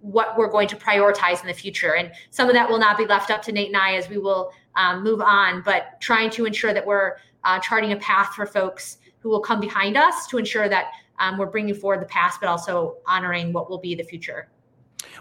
what 0.01 0.37
we're 0.37 0.49
going 0.49 0.67
to 0.69 0.75
prioritize 0.75 1.41
in 1.41 1.47
the 1.47 1.53
future? 1.53 1.95
And 1.95 2.11
some 2.31 2.49
of 2.49 2.55
that 2.55 2.67
will 2.67 2.79
not 2.79 2.97
be 2.97 3.05
left 3.05 3.29
up 3.29 3.43
to 3.43 3.51
nate 3.51 3.67
and 3.67 3.77
i 3.77 3.95
as 3.95 4.09
we 4.09 4.17
will 4.17 4.51
um, 4.75 5.03
move 5.03 5.21
on 5.21 5.61
but 5.61 5.99
trying 6.01 6.29
to 6.31 6.45
ensure 6.45 6.73
that 6.73 6.85
we're 6.85 7.17
uh, 7.43 7.59
charting 7.59 7.91
a 7.91 7.97
path 7.97 8.33
for 8.33 8.45
folks 8.45 8.97
who 9.19 9.29
will 9.29 9.39
come 9.39 9.59
behind 9.59 9.97
us 9.97 10.25
to 10.27 10.37
ensure 10.37 10.69
that 10.69 10.91
um, 11.19 11.37
we're 11.37 11.47
bringing 11.47 11.75
forward 11.75 12.01
the 12.01 12.07
past, 12.07 12.39
but 12.39 12.49
also 12.49 12.97
honoring 13.05 13.53
what 13.53 13.69
will 13.69 13.79
be 13.79 13.95
the 13.95 14.03
future. 14.03 14.49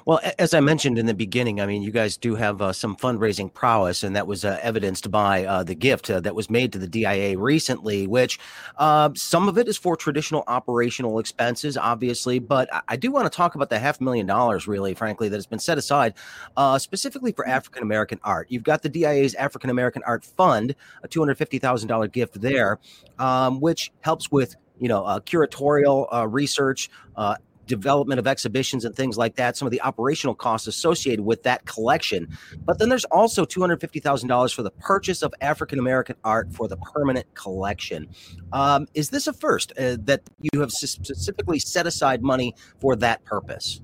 Well, 0.04 0.20
as 0.38 0.54
I 0.54 0.60
mentioned 0.60 0.98
in 0.98 1.06
the 1.06 1.14
beginning, 1.14 1.60
I 1.60 1.66
mean, 1.66 1.82
you 1.82 1.90
guys 1.90 2.16
do 2.16 2.34
have 2.36 2.62
uh, 2.62 2.72
some 2.72 2.96
fundraising 2.96 3.52
prowess, 3.52 4.02
and 4.02 4.14
that 4.14 4.26
was 4.26 4.44
uh, 4.44 4.58
evidenced 4.62 5.10
by 5.10 5.44
uh, 5.44 5.64
the 5.64 5.74
gift 5.74 6.08
uh, 6.10 6.20
that 6.20 6.34
was 6.34 6.48
made 6.48 6.72
to 6.72 6.78
the 6.78 6.86
DIA 6.86 7.38
recently, 7.38 8.06
which 8.06 8.38
uh, 8.78 9.10
some 9.14 9.48
of 9.48 9.58
it 9.58 9.68
is 9.68 9.76
for 9.76 9.96
traditional 9.96 10.44
operational 10.46 11.18
expenses, 11.18 11.76
obviously, 11.76 12.38
but 12.38 12.68
I 12.88 12.96
do 12.96 13.10
want 13.10 13.30
to 13.30 13.36
talk 13.36 13.54
about 13.54 13.68
the 13.68 13.78
half 13.78 14.00
million 14.00 14.26
dollars, 14.26 14.68
really, 14.68 14.94
frankly, 14.94 15.28
that 15.28 15.36
has 15.36 15.46
been 15.46 15.58
set 15.58 15.78
aside 15.78 16.14
uh, 16.56 16.78
specifically 16.78 17.32
for 17.32 17.46
African 17.46 17.82
American 17.82 18.20
art. 18.22 18.46
You've 18.50 18.62
got 18.62 18.82
the 18.82 18.88
DIA's 18.88 19.34
African 19.34 19.70
American 19.70 20.02
Art 20.06 20.24
Fund, 20.24 20.74
a 21.02 21.08
$250,000 21.08 22.12
gift 22.12 22.40
there, 22.40 22.78
um, 23.18 23.60
which 23.60 23.92
helps 24.02 24.30
with 24.30 24.56
you 24.78 24.88
know, 24.88 25.04
uh, 25.04 25.20
curatorial 25.20 26.06
uh, 26.12 26.26
research, 26.26 26.90
uh, 27.16 27.36
development 27.66 28.18
of 28.18 28.26
exhibitions 28.26 28.84
and 28.84 28.94
things 28.94 29.16
like 29.16 29.36
that, 29.36 29.56
some 29.56 29.66
of 29.66 29.72
the 29.72 29.82
operational 29.82 30.34
costs 30.34 30.66
associated 30.66 31.24
with 31.24 31.42
that 31.42 31.64
collection. 31.66 32.28
But 32.64 32.78
then 32.78 32.88
there's 32.88 33.04
also 33.06 33.44
$250,000 33.44 34.54
for 34.54 34.62
the 34.62 34.70
purchase 34.70 35.22
of 35.22 35.34
African 35.40 35.78
American 35.78 36.16
art 36.24 36.52
for 36.52 36.68
the 36.68 36.76
permanent 36.76 37.26
collection. 37.34 38.08
Um, 38.52 38.86
is 38.94 39.10
this 39.10 39.26
a 39.26 39.32
first 39.32 39.72
uh, 39.72 39.96
that 40.00 40.22
you 40.40 40.60
have 40.60 40.70
specifically 40.70 41.58
set 41.58 41.86
aside 41.86 42.22
money 42.22 42.54
for 42.80 42.96
that 42.96 43.24
purpose? 43.24 43.80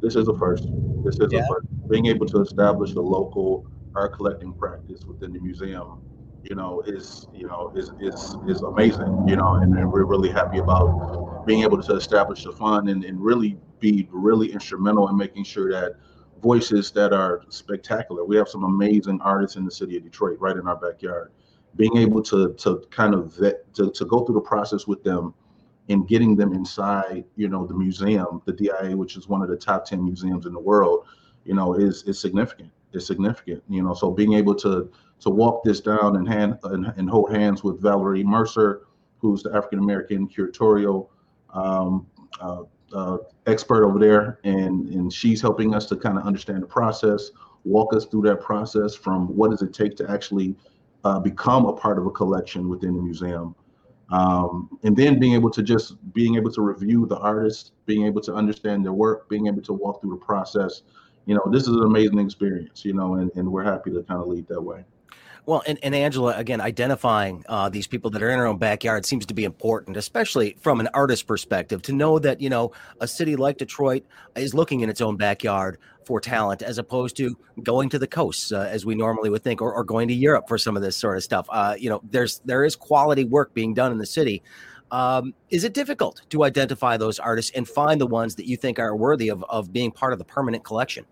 This 0.00 0.16
is 0.16 0.28
a 0.28 0.36
first. 0.36 0.68
This 1.04 1.18
is 1.18 1.32
yeah. 1.32 1.40
a 1.40 1.46
first. 1.46 1.66
Being 1.88 2.06
able 2.06 2.26
to 2.26 2.40
establish 2.40 2.92
a 2.92 3.00
local 3.00 3.66
art 3.94 4.14
collecting 4.14 4.52
practice 4.52 5.04
within 5.04 5.32
the 5.32 5.40
museum 5.40 6.02
you 6.44 6.54
know, 6.54 6.82
is 6.86 7.26
you 7.34 7.46
know 7.46 7.72
is 7.74 7.90
is 8.00 8.36
is 8.46 8.62
amazing. 8.62 9.24
You 9.26 9.36
know, 9.36 9.54
and, 9.54 9.76
and 9.76 9.90
we're 9.90 10.04
really 10.04 10.30
happy 10.30 10.58
about 10.58 11.46
being 11.46 11.62
able 11.62 11.82
to 11.82 11.94
establish 11.94 12.44
a 12.46 12.52
fund 12.52 12.88
and, 12.88 13.04
and 13.04 13.20
really 13.20 13.58
be 13.80 14.08
really 14.12 14.52
instrumental 14.52 15.08
in 15.08 15.16
making 15.16 15.44
sure 15.44 15.70
that 15.72 15.94
voices 16.42 16.90
that 16.92 17.12
are 17.12 17.42
spectacular. 17.48 18.24
We 18.24 18.36
have 18.36 18.48
some 18.48 18.64
amazing 18.64 19.20
artists 19.22 19.56
in 19.56 19.64
the 19.64 19.70
city 19.70 19.96
of 19.96 20.04
Detroit, 20.04 20.38
right 20.40 20.56
in 20.56 20.66
our 20.68 20.76
backyard. 20.76 21.32
Being 21.76 21.96
able 21.96 22.22
to 22.24 22.52
to 22.54 22.84
kind 22.90 23.14
of 23.14 23.34
vet 23.36 23.72
to, 23.74 23.90
to 23.90 24.04
go 24.04 24.24
through 24.24 24.36
the 24.36 24.40
process 24.40 24.86
with 24.86 25.02
them 25.02 25.34
and 25.88 26.06
getting 26.08 26.36
them 26.36 26.52
inside, 26.52 27.24
you 27.36 27.48
know, 27.48 27.66
the 27.66 27.74
museum, 27.74 28.40
the 28.46 28.52
DIA, 28.52 28.96
which 28.96 29.16
is 29.16 29.28
one 29.28 29.42
of 29.42 29.48
the 29.48 29.56
top 29.56 29.84
10 29.84 30.02
museums 30.02 30.46
in 30.46 30.52
the 30.52 30.60
world, 30.60 31.06
you 31.44 31.54
know, 31.54 31.74
is 31.74 32.02
is 32.04 32.18
significant. 32.18 32.70
It's 32.92 33.06
significant, 33.06 33.62
you 33.68 33.82
know. 33.82 33.92
So 33.94 34.10
being 34.10 34.34
able 34.34 34.54
to 34.56 34.90
to 35.24 35.30
walk 35.30 35.64
this 35.64 35.80
down 35.80 36.16
and 36.16 36.28
hand 36.28 36.58
and, 36.64 36.92
and 36.96 37.08
hold 37.08 37.34
hands 37.34 37.64
with 37.64 37.80
Valerie 37.80 38.22
Mercer, 38.22 38.82
who's 39.18 39.42
the 39.42 39.50
African 39.56 39.78
American 39.78 40.28
curatorial 40.28 41.08
um, 41.54 42.06
uh, 42.40 42.62
uh, 42.92 43.16
expert 43.46 43.84
over 43.86 43.98
there, 43.98 44.38
and 44.44 44.88
and 44.90 45.12
she's 45.12 45.40
helping 45.40 45.74
us 45.74 45.86
to 45.86 45.96
kind 45.96 46.18
of 46.18 46.24
understand 46.24 46.62
the 46.62 46.66
process, 46.66 47.30
walk 47.64 47.94
us 47.94 48.04
through 48.04 48.22
that 48.22 48.40
process 48.40 48.94
from 48.94 49.34
what 49.34 49.50
does 49.50 49.62
it 49.62 49.72
take 49.72 49.96
to 49.96 50.10
actually 50.10 50.54
uh, 51.04 51.18
become 51.18 51.64
a 51.64 51.72
part 51.72 51.98
of 51.98 52.04
a 52.06 52.10
collection 52.10 52.68
within 52.68 52.94
the 52.94 53.02
museum, 53.02 53.54
um, 54.12 54.68
and 54.82 54.94
then 54.94 55.18
being 55.18 55.32
able 55.32 55.50
to 55.50 55.62
just 55.62 55.96
being 56.12 56.34
able 56.36 56.52
to 56.52 56.60
review 56.60 57.06
the 57.06 57.16
artists, 57.16 57.72
being 57.86 58.06
able 58.06 58.20
to 58.20 58.34
understand 58.34 58.84
their 58.84 58.92
work, 58.92 59.26
being 59.30 59.46
able 59.46 59.62
to 59.62 59.72
walk 59.72 60.02
through 60.02 60.10
the 60.10 60.24
process. 60.24 60.82
You 61.24 61.34
know, 61.34 61.42
this 61.50 61.62
is 61.62 61.70
an 61.70 61.84
amazing 61.84 62.18
experience. 62.18 62.84
You 62.84 62.92
know, 62.92 63.14
and, 63.14 63.30
and 63.36 63.50
we're 63.50 63.64
happy 63.64 63.90
to 63.90 64.02
kind 64.02 64.20
of 64.20 64.28
lead 64.28 64.46
that 64.48 64.60
way. 64.60 64.84
Well, 65.46 65.62
and, 65.66 65.78
and 65.82 65.94
Angela, 65.94 66.34
again, 66.36 66.62
identifying 66.62 67.44
uh, 67.48 67.68
these 67.68 67.86
people 67.86 68.10
that 68.12 68.22
are 68.22 68.30
in 68.30 68.38
our 68.38 68.46
own 68.46 68.56
backyard 68.56 69.04
seems 69.04 69.26
to 69.26 69.34
be 69.34 69.44
important, 69.44 69.96
especially 69.96 70.56
from 70.60 70.80
an 70.80 70.88
artist 70.94 71.26
perspective, 71.26 71.82
to 71.82 71.92
know 71.92 72.18
that, 72.18 72.40
you 72.40 72.48
know, 72.48 72.72
a 73.00 73.06
city 73.06 73.36
like 73.36 73.58
Detroit 73.58 74.04
is 74.36 74.54
looking 74.54 74.80
in 74.80 74.88
its 74.88 75.02
own 75.02 75.16
backyard 75.16 75.78
for 76.06 76.18
talent 76.18 76.62
as 76.62 76.78
opposed 76.78 77.16
to 77.16 77.36
going 77.62 77.90
to 77.90 77.98
the 77.98 78.06
coasts 78.06 78.52
uh, 78.52 78.68
as 78.70 78.86
we 78.86 78.94
normally 78.94 79.28
would 79.28 79.42
think 79.42 79.60
or, 79.60 79.72
or, 79.72 79.84
going 79.84 80.08
to 80.08 80.14
Europe 80.14 80.48
for 80.48 80.58
some 80.58 80.76
of 80.76 80.82
this 80.82 80.96
sort 80.96 81.16
of 81.16 81.22
stuff. 81.22 81.46
Uh, 81.50 81.74
you 81.78 81.88
know, 81.88 82.00
there's 82.10 82.40
there 82.44 82.64
is 82.64 82.76
quality 82.76 83.24
work 83.24 83.52
being 83.54 83.74
done 83.74 83.92
in 83.92 83.98
the 83.98 84.06
city. 84.06 84.42
Um, 84.90 85.34
is 85.50 85.64
it 85.64 85.72
difficult 85.72 86.22
to 86.30 86.44
identify 86.44 86.96
those 86.96 87.18
artists 87.18 87.50
and 87.54 87.66
find 87.66 88.00
the 88.00 88.06
ones 88.06 88.34
that 88.36 88.46
you 88.46 88.56
think 88.56 88.78
are 88.78 88.94
worthy 88.94 89.28
of, 89.28 89.42
of 89.48 89.72
being 89.72 89.90
part 89.90 90.12
of 90.12 90.18
the 90.18 90.24
permanent 90.24 90.62
collection? 90.62 91.06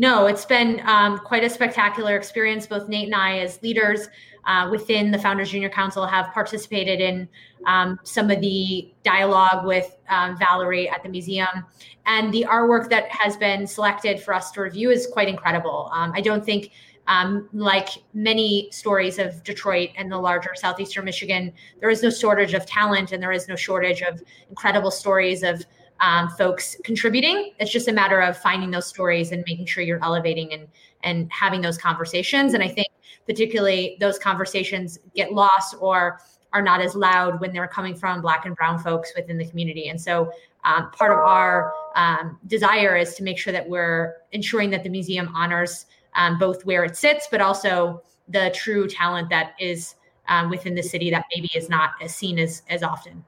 No, 0.00 0.28
it's 0.28 0.46
been 0.46 0.80
um, 0.86 1.18
quite 1.18 1.44
a 1.44 1.50
spectacular 1.50 2.16
experience. 2.16 2.66
Both 2.66 2.88
Nate 2.88 3.08
and 3.08 3.14
I, 3.14 3.40
as 3.40 3.62
leaders 3.62 4.08
uh, 4.46 4.66
within 4.70 5.10
the 5.10 5.18
Founders 5.18 5.50
Junior 5.50 5.68
Council, 5.68 6.06
have 6.06 6.32
participated 6.32 7.02
in 7.02 7.28
um, 7.66 8.00
some 8.02 8.30
of 8.30 8.40
the 8.40 8.94
dialogue 9.02 9.66
with 9.66 9.98
um, 10.08 10.38
Valerie 10.38 10.88
at 10.88 11.02
the 11.02 11.10
museum. 11.10 11.66
And 12.06 12.32
the 12.32 12.46
artwork 12.48 12.88
that 12.88 13.10
has 13.10 13.36
been 13.36 13.66
selected 13.66 14.22
for 14.22 14.32
us 14.32 14.50
to 14.52 14.62
review 14.62 14.90
is 14.90 15.06
quite 15.06 15.28
incredible. 15.28 15.90
Um, 15.92 16.12
I 16.14 16.22
don't 16.22 16.44
think. 16.44 16.70
Um, 17.06 17.48
like 17.52 17.88
many 18.14 18.68
stories 18.70 19.18
of 19.18 19.42
Detroit 19.42 19.88
and 19.96 20.12
the 20.12 20.18
larger 20.18 20.50
southeastern 20.54 21.06
Michigan, 21.06 21.52
there 21.80 21.90
is 21.90 22.04
no 22.04 22.10
shortage 22.10 22.54
of 22.54 22.66
talent 22.66 23.10
and 23.10 23.20
there 23.20 23.32
is 23.32 23.48
no 23.48 23.56
shortage 23.56 24.00
of 24.02 24.22
incredible 24.48 24.92
stories 24.92 25.42
of 25.42 25.64
um, 26.00 26.28
folks 26.30 26.76
contributing. 26.84 27.52
It's 27.58 27.70
just 27.70 27.88
a 27.88 27.92
matter 27.92 28.20
of 28.20 28.36
finding 28.36 28.70
those 28.70 28.86
stories 28.86 29.32
and 29.32 29.44
making 29.46 29.66
sure 29.66 29.82
you're 29.82 30.02
elevating 30.02 30.52
and 30.52 30.68
and 31.02 31.30
having 31.32 31.60
those 31.60 31.78
conversations. 31.78 32.54
And 32.54 32.62
I 32.62 32.68
think 32.68 32.88
particularly 33.26 33.96
those 34.00 34.18
conversations 34.18 34.98
get 35.14 35.32
lost 35.32 35.76
or 35.80 36.20
are 36.52 36.62
not 36.62 36.80
as 36.80 36.94
loud 36.94 37.40
when 37.40 37.52
they're 37.52 37.68
coming 37.68 37.94
from 37.94 38.20
Black 38.20 38.44
and 38.44 38.56
Brown 38.56 38.78
folks 38.78 39.12
within 39.16 39.38
the 39.38 39.46
community. 39.46 39.88
And 39.88 40.00
so 40.00 40.32
um, 40.64 40.90
part 40.90 41.12
of 41.12 41.18
our 41.18 41.72
um, 41.94 42.38
desire 42.48 42.96
is 42.96 43.14
to 43.14 43.22
make 43.22 43.38
sure 43.38 43.52
that 43.52 43.68
we're 43.68 44.16
ensuring 44.32 44.70
that 44.70 44.82
the 44.82 44.90
museum 44.90 45.30
honors 45.34 45.86
um, 46.14 46.38
both 46.38 46.64
where 46.66 46.84
it 46.84 46.96
sits, 46.96 47.28
but 47.30 47.40
also 47.40 48.02
the 48.28 48.50
true 48.54 48.88
talent 48.88 49.30
that 49.30 49.54
is 49.58 49.94
um, 50.28 50.50
within 50.50 50.74
the 50.74 50.82
city 50.82 51.10
that 51.10 51.24
maybe 51.34 51.50
is 51.54 51.68
not 51.68 51.90
as 52.02 52.14
seen 52.14 52.38
as 52.38 52.62
as 52.68 52.82
often. 52.82 53.24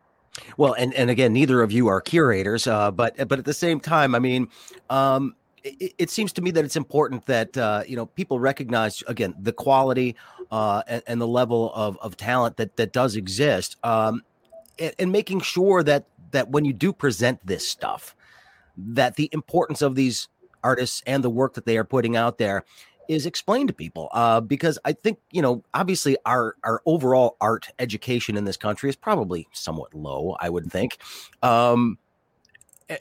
Well, 0.57 0.75
and 0.75 0.95
and 0.95 1.11
again, 1.11 1.33
neither 1.33 1.63
of 1.63 1.73
you 1.73 1.89
are 1.89 2.01
curators, 2.01 2.67
uh, 2.67 2.91
but 2.91 3.17
but 3.29 3.39
at 3.39 3.45
the 3.45 3.55
same 3.55 3.81
time, 3.81 4.15
I 4.15 4.19
mean, 4.19 4.49
um, 4.91 5.35
it, 5.65 5.95
it, 5.99 6.11
seems 6.11 6.33
to 6.35 6.43
me 6.43 6.51
that 6.53 6.65
it's 6.65 6.77
important 6.77 7.27
that 7.27 7.57
uh, 7.57 7.83
you 7.87 7.97
know 7.97 8.07
people 8.07 8.41
recognize 8.41 9.03
again 9.07 9.35
the 9.41 9.53
quality 9.53 10.17
uh, 10.51 10.83
and, 10.87 11.03
and, 11.07 11.21
the 11.21 11.27
level 11.27 11.73
of, 11.75 11.99
of 12.01 12.17
talent 12.17 12.57
that 12.57 12.77
that 12.77 12.93
does 12.93 13.17
exist, 13.17 13.77
um, 13.85 14.23
and, 14.79 14.95
and 14.99 15.13
making 15.13 15.41
sure 15.41 15.83
that 15.83 16.07
that 16.33 16.51
when 16.51 16.65
you 16.65 16.73
do 16.73 16.93
present 16.93 17.45
this 17.47 17.67
stuff, 17.67 18.17
that 18.77 19.17
the 19.17 19.29
importance 19.33 19.83
of 19.83 19.95
these 19.95 20.29
artists 20.65 21.03
and 21.07 21.25
the 21.25 21.31
work 21.31 21.55
that 21.55 21.67
they 21.67 21.77
are 21.77 21.85
putting 21.85 22.17
out 22.17 22.39
there 22.39 22.65
is 23.09 23.27
explained 23.27 23.69
to 23.69 23.75
people 23.75 24.09
uh, 24.13 24.41
because 24.41 24.79
I 24.85 24.93
think 24.93 25.19
you 25.31 25.43
know 25.43 25.63
obviously 25.75 26.17
our 26.27 26.57
our 26.65 26.83
overall 26.87 27.37
art 27.41 27.69
education 27.79 28.37
in 28.37 28.45
this 28.45 28.57
country 28.57 28.89
is 28.91 28.97
probably 28.97 29.49
somewhat 29.53 29.95
low. 29.95 30.37
I 30.41 30.51
would 30.51 30.71
think, 30.71 30.99
um, 31.43 31.99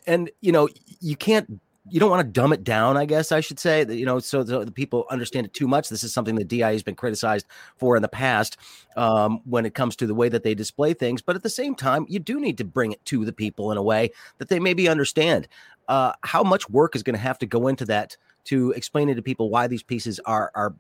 and 0.05 0.29
you 0.41 0.51
know 0.51 0.69
you 0.99 1.15
can't 1.15 1.61
you 1.89 1.99
don't 1.99 2.11
want 2.11 2.25
to 2.25 2.31
dumb 2.31 2.53
it 2.53 2.63
down. 2.63 2.95
I 2.95 3.05
guess 3.05 3.31
I 3.31 3.39
should 3.39 3.59
say 3.59 3.83
that 3.83 3.95
you 3.95 4.05
know 4.05 4.19
so 4.19 4.43
the, 4.43 4.65
the 4.65 4.71
people 4.71 5.05
understand 5.09 5.45
it 5.45 5.53
too 5.53 5.67
much. 5.67 5.89
This 5.89 6.03
is 6.03 6.13
something 6.13 6.35
that 6.35 6.47
DI 6.47 6.71
has 6.71 6.83
been 6.83 6.95
criticized 6.95 7.47
for 7.77 7.95
in 7.95 8.01
the 8.01 8.07
past 8.07 8.57
um, 8.95 9.41
when 9.45 9.65
it 9.65 9.73
comes 9.73 9.95
to 9.97 10.07
the 10.07 10.15
way 10.15 10.29
that 10.29 10.43
they 10.43 10.53
display 10.53 10.93
things. 10.93 11.21
But 11.21 11.35
at 11.35 11.43
the 11.43 11.49
same 11.49 11.75
time, 11.75 12.05
you 12.07 12.19
do 12.19 12.39
need 12.39 12.57
to 12.59 12.63
bring 12.63 12.91
it 12.91 13.03
to 13.05 13.25
the 13.25 13.33
people 13.33 13.71
in 13.71 13.77
a 13.77 13.83
way 13.83 14.11
that 14.37 14.49
they 14.49 14.59
maybe 14.59 14.87
understand. 14.87 15.47
Uh, 15.87 16.13
how 16.23 16.43
much 16.43 16.69
work 16.69 16.95
is 16.95 17.03
going 17.03 17.15
to 17.15 17.19
have 17.19 17.37
to 17.39 17.45
go 17.45 17.67
into 17.67 17.83
that 17.83 18.15
to 18.45 18.71
explaining 18.71 19.15
to 19.15 19.21
people 19.21 19.49
why 19.49 19.67
these 19.67 19.83
pieces 19.83 20.19
are 20.25 20.51
are 20.55 20.75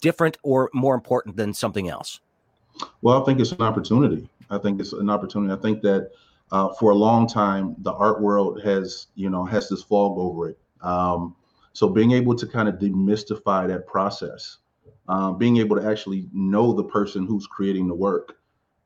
different 0.00 0.36
or 0.42 0.70
more 0.74 0.94
important 0.94 1.36
than 1.36 1.54
something 1.54 1.88
else? 1.88 2.20
Well, 3.02 3.20
I 3.20 3.24
think 3.24 3.40
it's 3.40 3.52
an 3.52 3.62
opportunity. 3.62 4.28
I 4.50 4.58
think 4.58 4.80
it's 4.80 4.92
an 4.92 5.08
opportunity. 5.08 5.52
I 5.52 5.56
think 5.56 5.82
that 5.82 6.10
uh, 6.52 6.72
for 6.74 6.90
a 6.90 6.94
long 6.94 7.26
time, 7.26 7.74
the 7.78 7.92
art 7.92 8.20
world 8.20 8.62
has, 8.62 9.08
you 9.14 9.30
know, 9.30 9.44
has 9.44 9.68
this 9.68 9.82
fog 9.82 10.18
over 10.18 10.50
it. 10.50 10.58
Um, 10.82 11.34
so 11.72 11.88
being 11.88 12.12
able 12.12 12.34
to 12.36 12.46
kind 12.46 12.68
of 12.68 12.76
demystify 12.76 13.66
that 13.68 13.86
process, 13.86 14.58
um, 15.08 15.38
being 15.38 15.56
able 15.56 15.76
to 15.76 15.86
actually 15.86 16.28
know 16.32 16.72
the 16.72 16.84
person 16.84 17.26
who's 17.26 17.46
creating 17.46 17.88
the 17.88 17.94
work 17.94 18.36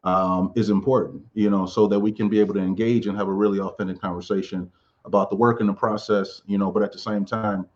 um, 0.04 0.52
is 0.56 0.70
important, 0.70 1.22
you 1.34 1.50
know, 1.50 1.66
so 1.66 1.86
that 1.86 1.98
we 1.98 2.12
can 2.12 2.28
be 2.28 2.40
able 2.40 2.54
to 2.54 2.60
engage 2.60 3.06
and 3.06 3.16
have 3.16 3.28
a 3.28 3.32
really 3.32 3.60
authentic 3.60 4.00
conversation 4.00 4.70
about 5.04 5.30
the 5.30 5.36
work 5.36 5.60
and 5.60 5.68
the 5.68 5.74
process, 5.74 6.42
you 6.46 6.58
know, 6.58 6.70
but 6.70 6.82
at 6.82 6.92
the 6.92 6.98
same 6.98 7.24
time, 7.24 7.66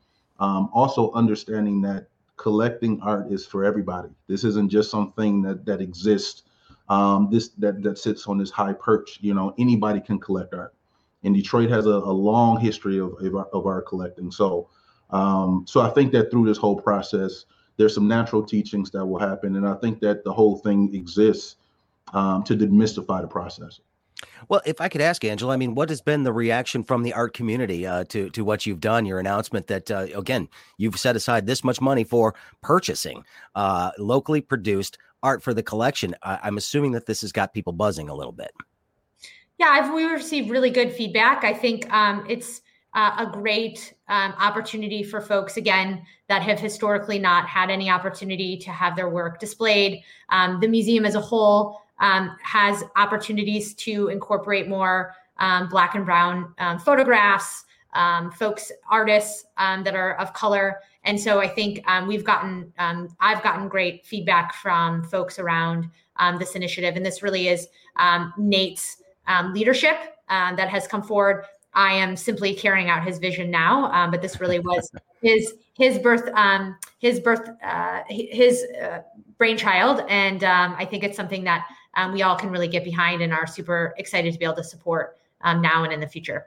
um, 0.40 0.70
also 0.72 1.12
understanding 1.12 1.80
that 1.82 2.08
collecting 2.36 3.00
art 3.02 3.30
is 3.30 3.46
for 3.46 3.64
everybody. 3.64 4.08
This 4.26 4.44
isn't 4.44 4.70
just 4.70 4.90
something 4.90 5.42
that 5.42 5.64
that 5.66 5.80
exists. 5.80 6.42
Um, 6.88 7.28
this 7.30 7.48
that 7.58 7.82
that 7.82 7.98
sits 7.98 8.26
on 8.26 8.38
this 8.38 8.50
high 8.50 8.72
perch. 8.72 9.18
You 9.22 9.34
know, 9.34 9.54
anybody 9.58 10.00
can 10.00 10.18
collect 10.18 10.54
art, 10.54 10.74
and 11.22 11.34
Detroit 11.34 11.70
has 11.70 11.86
a, 11.86 11.90
a 11.90 12.12
long 12.12 12.58
history 12.58 12.98
of, 12.98 13.14
of, 13.52 13.66
art 13.66 13.86
collecting. 13.86 14.30
So, 14.30 14.68
um, 15.10 15.64
so 15.66 15.80
I 15.80 15.90
think 15.90 16.12
that 16.12 16.30
through 16.30 16.46
this 16.46 16.58
whole 16.58 16.80
process, 16.80 17.44
there's 17.76 17.94
some 17.94 18.08
natural 18.08 18.42
teachings 18.42 18.90
that 18.90 19.06
will 19.06 19.20
happen, 19.20 19.56
and 19.56 19.66
I 19.66 19.74
think 19.74 20.00
that 20.00 20.24
the 20.24 20.32
whole 20.32 20.56
thing 20.56 20.94
exists 20.94 21.56
um, 22.12 22.42
to 22.44 22.56
demystify 22.56 23.22
the 23.22 23.28
process. 23.28 23.80
Well, 24.48 24.60
if 24.64 24.80
I 24.80 24.88
could 24.88 25.00
ask 25.00 25.24
Angela, 25.24 25.54
I 25.54 25.56
mean, 25.56 25.74
what 25.74 25.88
has 25.88 26.00
been 26.00 26.22
the 26.22 26.32
reaction 26.32 26.82
from 26.84 27.02
the 27.02 27.12
art 27.12 27.34
community 27.34 27.86
uh, 27.86 28.04
to 28.04 28.30
to 28.30 28.44
what 28.44 28.66
you've 28.66 28.80
done? 28.80 29.06
Your 29.06 29.18
announcement 29.18 29.66
that 29.68 29.90
uh, 29.90 30.06
again 30.14 30.48
you've 30.78 30.98
set 30.98 31.16
aside 31.16 31.46
this 31.46 31.64
much 31.64 31.80
money 31.80 32.04
for 32.04 32.34
purchasing 32.62 33.24
uh, 33.54 33.90
locally 33.98 34.40
produced 34.40 34.98
art 35.22 35.42
for 35.42 35.54
the 35.54 35.62
collection. 35.62 36.14
I- 36.22 36.48
am 36.48 36.56
assuming 36.56 36.92
that 36.92 37.06
this 37.06 37.20
has 37.20 37.32
got 37.32 37.54
people 37.54 37.72
buzzing 37.72 38.08
a 38.08 38.14
little 38.14 38.32
bit. 38.32 38.50
Yeah, 39.58 39.68
I've, 39.68 39.94
we 39.94 40.04
received 40.04 40.50
really 40.50 40.70
good 40.70 40.92
feedback. 40.92 41.44
I 41.44 41.54
think 41.54 41.92
um, 41.92 42.26
it's 42.28 42.62
uh, 42.94 43.14
a 43.18 43.26
great 43.26 43.94
um, 44.08 44.34
opportunity 44.38 45.02
for 45.02 45.20
folks 45.20 45.56
again 45.56 46.02
that 46.28 46.42
have 46.42 46.58
historically 46.58 47.18
not 47.18 47.46
had 47.46 47.70
any 47.70 47.88
opportunity 47.88 48.56
to 48.58 48.70
have 48.70 48.96
their 48.96 49.08
work 49.08 49.38
displayed. 49.38 50.02
Um, 50.28 50.60
the 50.60 50.68
museum 50.68 51.06
as 51.06 51.14
a 51.14 51.20
whole 51.20 51.80
um, 52.02 52.36
has 52.42 52.84
opportunities 52.96 53.72
to 53.74 54.08
incorporate 54.08 54.68
more 54.68 55.14
um, 55.38 55.68
black 55.68 55.94
and 55.94 56.04
brown 56.04 56.52
um, 56.58 56.78
photographs, 56.78 57.64
um, 57.94 58.30
folks, 58.30 58.70
artists 58.90 59.46
um, 59.56 59.82
that 59.84 59.94
are 59.94 60.16
of 60.16 60.34
color. 60.34 60.80
And 61.04 61.18
so 61.18 61.40
I 61.40 61.48
think 61.48 61.80
um, 61.88 62.06
we've 62.06 62.24
gotten, 62.24 62.72
I've 62.78 63.42
gotten 63.42 63.68
great 63.68 64.04
feedback 64.04 64.54
from 64.54 65.02
folks 65.04 65.38
around 65.38 65.88
this 66.38 66.54
initiative. 66.54 66.96
And 66.96 67.04
this 67.04 67.22
really 67.22 67.48
is 67.48 67.68
Nate's 68.38 69.02
leadership 69.50 69.96
uh, 70.28 70.54
that 70.54 70.68
has 70.68 70.86
come 70.86 71.02
forward. 71.02 71.44
I 71.74 71.94
am 71.94 72.16
simply 72.16 72.54
carrying 72.54 72.88
out 72.88 73.04
his 73.04 73.18
vision 73.18 73.50
now, 73.50 74.08
but 74.10 74.22
this 74.22 74.40
really 74.40 74.60
was 74.60 74.90
his 75.22 75.54
his 75.74 75.98
birth 75.98 76.28
um, 76.34 76.76
his 76.98 77.20
birth 77.20 77.48
uh, 77.64 78.02
his 78.08 78.64
uh, 78.82 79.00
brainchild 79.38 80.02
and 80.08 80.44
um, 80.44 80.74
i 80.78 80.84
think 80.84 81.02
it's 81.02 81.16
something 81.16 81.44
that 81.44 81.66
um, 81.94 82.12
we 82.12 82.22
all 82.22 82.36
can 82.36 82.50
really 82.50 82.68
get 82.68 82.84
behind 82.84 83.22
and 83.22 83.32
are 83.32 83.46
super 83.46 83.94
excited 83.98 84.32
to 84.32 84.38
be 84.38 84.44
able 84.44 84.56
to 84.56 84.64
support 84.64 85.16
um, 85.42 85.60
now 85.60 85.84
and 85.84 85.92
in 85.92 86.00
the 86.00 86.06
future 86.06 86.46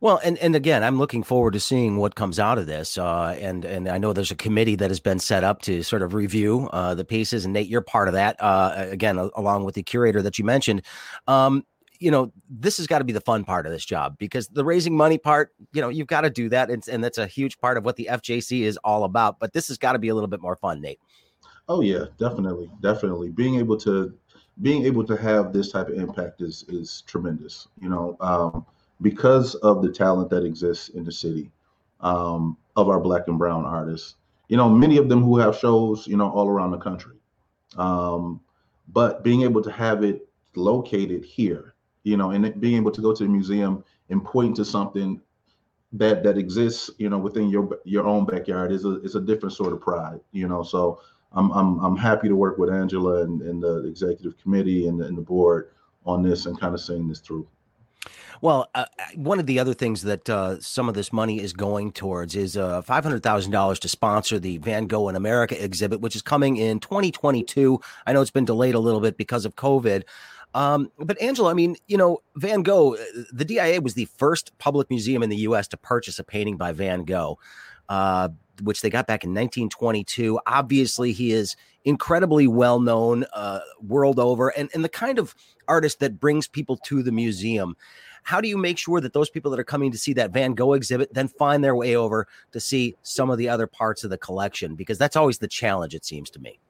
well, 0.00 0.20
and, 0.22 0.38
and 0.38 0.54
again, 0.54 0.84
I'm 0.84 0.96
looking 0.96 1.24
forward 1.24 1.54
to 1.54 1.60
seeing 1.60 1.96
what 1.96 2.14
comes 2.14 2.38
out 2.38 2.56
of 2.56 2.66
this. 2.66 2.96
Uh, 2.98 3.36
and 3.40 3.64
and 3.64 3.88
I 3.88 3.98
know 3.98 4.12
there's 4.12 4.30
a 4.30 4.36
committee 4.36 4.76
that 4.76 4.90
has 4.90 5.00
been 5.00 5.18
set 5.18 5.42
up 5.42 5.60
to 5.62 5.82
sort 5.82 6.02
of 6.02 6.14
review 6.14 6.68
uh, 6.72 6.94
the 6.94 7.04
pieces. 7.04 7.44
And 7.44 7.52
Nate, 7.52 7.66
you're 7.66 7.80
part 7.80 8.06
of 8.06 8.14
that. 8.14 8.36
Uh, 8.38 8.86
again, 8.90 9.18
along 9.18 9.64
with 9.64 9.74
the 9.74 9.82
curator 9.82 10.22
that 10.22 10.38
you 10.38 10.44
mentioned. 10.44 10.82
Um, 11.26 11.64
you 11.98 12.12
know, 12.12 12.32
this 12.48 12.76
has 12.76 12.86
got 12.86 12.98
to 12.98 13.04
be 13.04 13.12
the 13.12 13.20
fun 13.20 13.42
part 13.44 13.66
of 13.66 13.72
this 13.72 13.84
job 13.84 14.16
because 14.18 14.46
the 14.46 14.64
raising 14.64 14.96
money 14.96 15.18
part, 15.18 15.52
you 15.72 15.80
know, 15.80 15.88
you've 15.88 16.06
got 16.06 16.20
to 16.20 16.30
do 16.30 16.48
that. 16.48 16.70
And, 16.70 16.86
and 16.86 17.02
that's 17.02 17.18
a 17.18 17.26
huge 17.26 17.58
part 17.58 17.76
of 17.76 17.84
what 17.84 17.96
the 17.96 18.08
FJC 18.08 18.60
is 18.60 18.78
all 18.84 19.02
about. 19.02 19.40
But 19.40 19.52
this 19.52 19.66
has 19.66 19.78
got 19.78 19.94
to 19.94 19.98
be 19.98 20.06
a 20.06 20.14
little 20.14 20.28
bit 20.28 20.40
more 20.40 20.54
fun, 20.54 20.80
Nate. 20.80 21.00
Oh 21.68 21.80
yeah, 21.80 22.04
definitely, 22.18 22.70
definitely. 22.80 23.30
Being 23.30 23.56
able 23.56 23.76
to 23.78 24.14
being 24.62 24.84
able 24.84 25.04
to 25.04 25.16
have 25.16 25.52
this 25.52 25.70
type 25.70 25.88
of 25.88 25.94
impact 25.94 26.40
is 26.40 26.64
is 26.68 27.02
tremendous. 27.06 27.68
You 27.80 27.88
know, 27.88 28.16
um, 28.20 28.66
because 29.00 29.54
of 29.56 29.82
the 29.82 29.90
talent 29.90 30.30
that 30.30 30.44
exists 30.44 30.88
in 30.90 31.04
the 31.04 31.12
city 31.12 31.50
um, 32.00 32.56
of 32.76 32.88
our 32.88 33.00
black 33.00 33.28
and 33.28 33.38
brown 33.38 33.64
artists. 33.64 34.16
You 34.48 34.56
know, 34.56 34.68
many 34.68 34.96
of 34.96 35.10
them 35.10 35.22
who 35.22 35.36
have 35.36 35.58
shows, 35.58 36.06
you 36.06 36.16
know, 36.16 36.30
all 36.30 36.48
around 36.48 36.70
the 36.70 36.78
country. 36.78 37.16
Um, 37.76 38.40
but 38.94 39.22
being 39.22 39.42
able 39.42 39.60
to 39.62 39.70
have 39.70 40.02
it 40.02 40.26
located 40.54 41.22
here 41.22 41.74
you 42.08 42.16
know, 42.16 42.30
and 42.30 42.58
being 42.60 42.76
able 42.76 42.90
to 42.90 43.00
go 43.00 43.14
to 43.14 43.22
the 43.22 43.28
museum 43.28 43.84
and 44.08 44.24
point 44.24 44.56
to 44.56 44.64
something 44.64 45.20
that 45.92 46.22
that 46.22 46.38
exists, 46.38 46.90
you 46.98 47.08
know, 47.10 47.18
within 47.18 47.48
your 47.50 47.78
your 47.84 48.06
own 48.06 48.24
backyard 48.24 48.72
is 48.72 48.84
a 48.84 49.00
is 49.02 49.14
a 49.14 49.20
different 49.20 49.54
sort 49.54 49.72
of 49.72 49.80
pride, 49.80 50.20
you 50.32 50.48
know. 50.48 50.62
So 50.62 51.00
I'm 51.32 51.50
I'm 51.52 51.78
I'm 51.84 51.96
happy 51.96 52.28
to 52.28 52.36
work 52.36 52.58
with 52.58 52.70
Angela 52.70 53.22
and, 53.22 53.42
and 53.42 53.62
the 53.62 53.86
executive 53.86 54.40
committee 54.40 54.88
and, 54.88 55.00
and 55.00 55.16
the 55.16 55.22
board 55.22 55.70
on 56.06 56.22
this 56.22 56.46
and 56.46 56.58
kind 56.58 56.74
of 56.74 56.80
seeing 56.80 57.08
this 57.08 57.20
through. 57.20 57.46
Well, 58.40 58.68
uh, 58.74 58.84
one 59.16 59.40
of 59.40 59.46
the 59.46 59.58
other 59.58 59.74
things 59.74 60.02
that 60.02 60.28
uh, 60.30 60.60
some 60.60 60.88
of 60.88 60.94
this 60.94 61.12
money 61.12 61.40
is 61.40 61.52
going 61.52 61.90
towards 61.90 62.36
is 62.36 62.56
uh, 62.56 62.82
$500,000 62.82 63.78
to 63.80 63.88
sponsor 63.88 64.38
the 64.38 64.58
Van 64.58 64.86
Gogh 64.86 65.08
in 65.08 65.16
America 65.16 65.62
exhibit, 65.62 66.00
which 66.00 66.14
is 66.14 66.22
coming 66.22 66.56
in 66.56 66.78
2022. 66.78 67.80
I 68.06 68.12
know 68.12 68.20
it's 68.20 68.30
been 68.30 68.44
delayed 68.44 68.76
a 68.76 68.78
little 68.78 69.00
bit 69.00 69.16
because 69.16 69.44
of 69.44 69.56
COVID. 69.56 70.04
Um, 70.54 70.90
but 70.98 71.20
Angela, 71.20 71.50
I 71.50 71.54
mean, 71.54 71.76
you 71.88 71.96
know, 71.96 72.22
Van 72.36 72.62
Gogh, 72.62 72.94
uh, 72.94 72.98
the 73.32 73.44
DIA 73.44 73.80
was 73.80 73.94
the 73.94 74.06
first 74.16 74.56
public 74.58 74.88
museum 74.88 75.22
in 75.22 75.30
the 75.30 75.36
U.S. 75.38 75.68
to 75.68 75.76
purchase 75.76 76.18
a 76.18 76.24
painting 76.24 76.56
by 76.56 76.72
Van 76.72 77.04
Gogh, 77.04 77.38
uh, 77.88 78.28
which 78.62 78.80
they 78.80 78.90
got 78.90 79.06
back 79.06 79.24
in 79.24 79.30
1922. 79.30 80.38
Obviously, 80.46 81.12
he 81.12 81.32
is 81.32 81.56
incredibly 81.84 82.46
well 82.46 82.80
known 82.80 83.24
uh, 83.32 83.60
world 83.80 84.18
over, 84.18 84.48
and 84.50 84.70
and 84.74 84.84
the 84.84 84.88
kind 84.88 85.18
of 85.18 85.34
artist 85.66 86.00
that 86.00 86.20
brings 86.20 86.48
people 86.48 86.76
to 86.84 87.02
the 87.02 87.12
museum. 87.12 87.76
How 88.24 88.40
do 88.40 88.48
you 88.48 88.58
make 88.58 88.76
sure 88.76 89.00
that 89.00 89.14
those 89.14 89.30
people 89.30 89.50
that 89.52 89.60
are 89.60 89.64
coming 89.64 89.90
to 89.92 89.98
see 89.98 90.12
that 90.14 90.32
Van 90.32 90.52
Gogh 90.52 90.74
exhibit 90.74 91.14
then 91.14 91.28
find 91.28 91.64
their 91.64 91.76
way 91.76 91.96
over 91.96 92.26
to 92.52 92.60
see 92.60 92.94
some 93.02 93.30
of 93.30 93.38
the 93.38 93.48
other 93.48 93.66
parts 93.66 94.04
of 94.04 94.10
the 94.10 94.18
collection? 94.18 94.74
Because 94.74 94.98
that's 94.98 95.16
always 95.16 95.38
the 95.38 95.48
challenge, 95.48 95.94
it 95.94 96.04
seems 96.04 96.28
to 96.30 96.38
me 96.38 96.60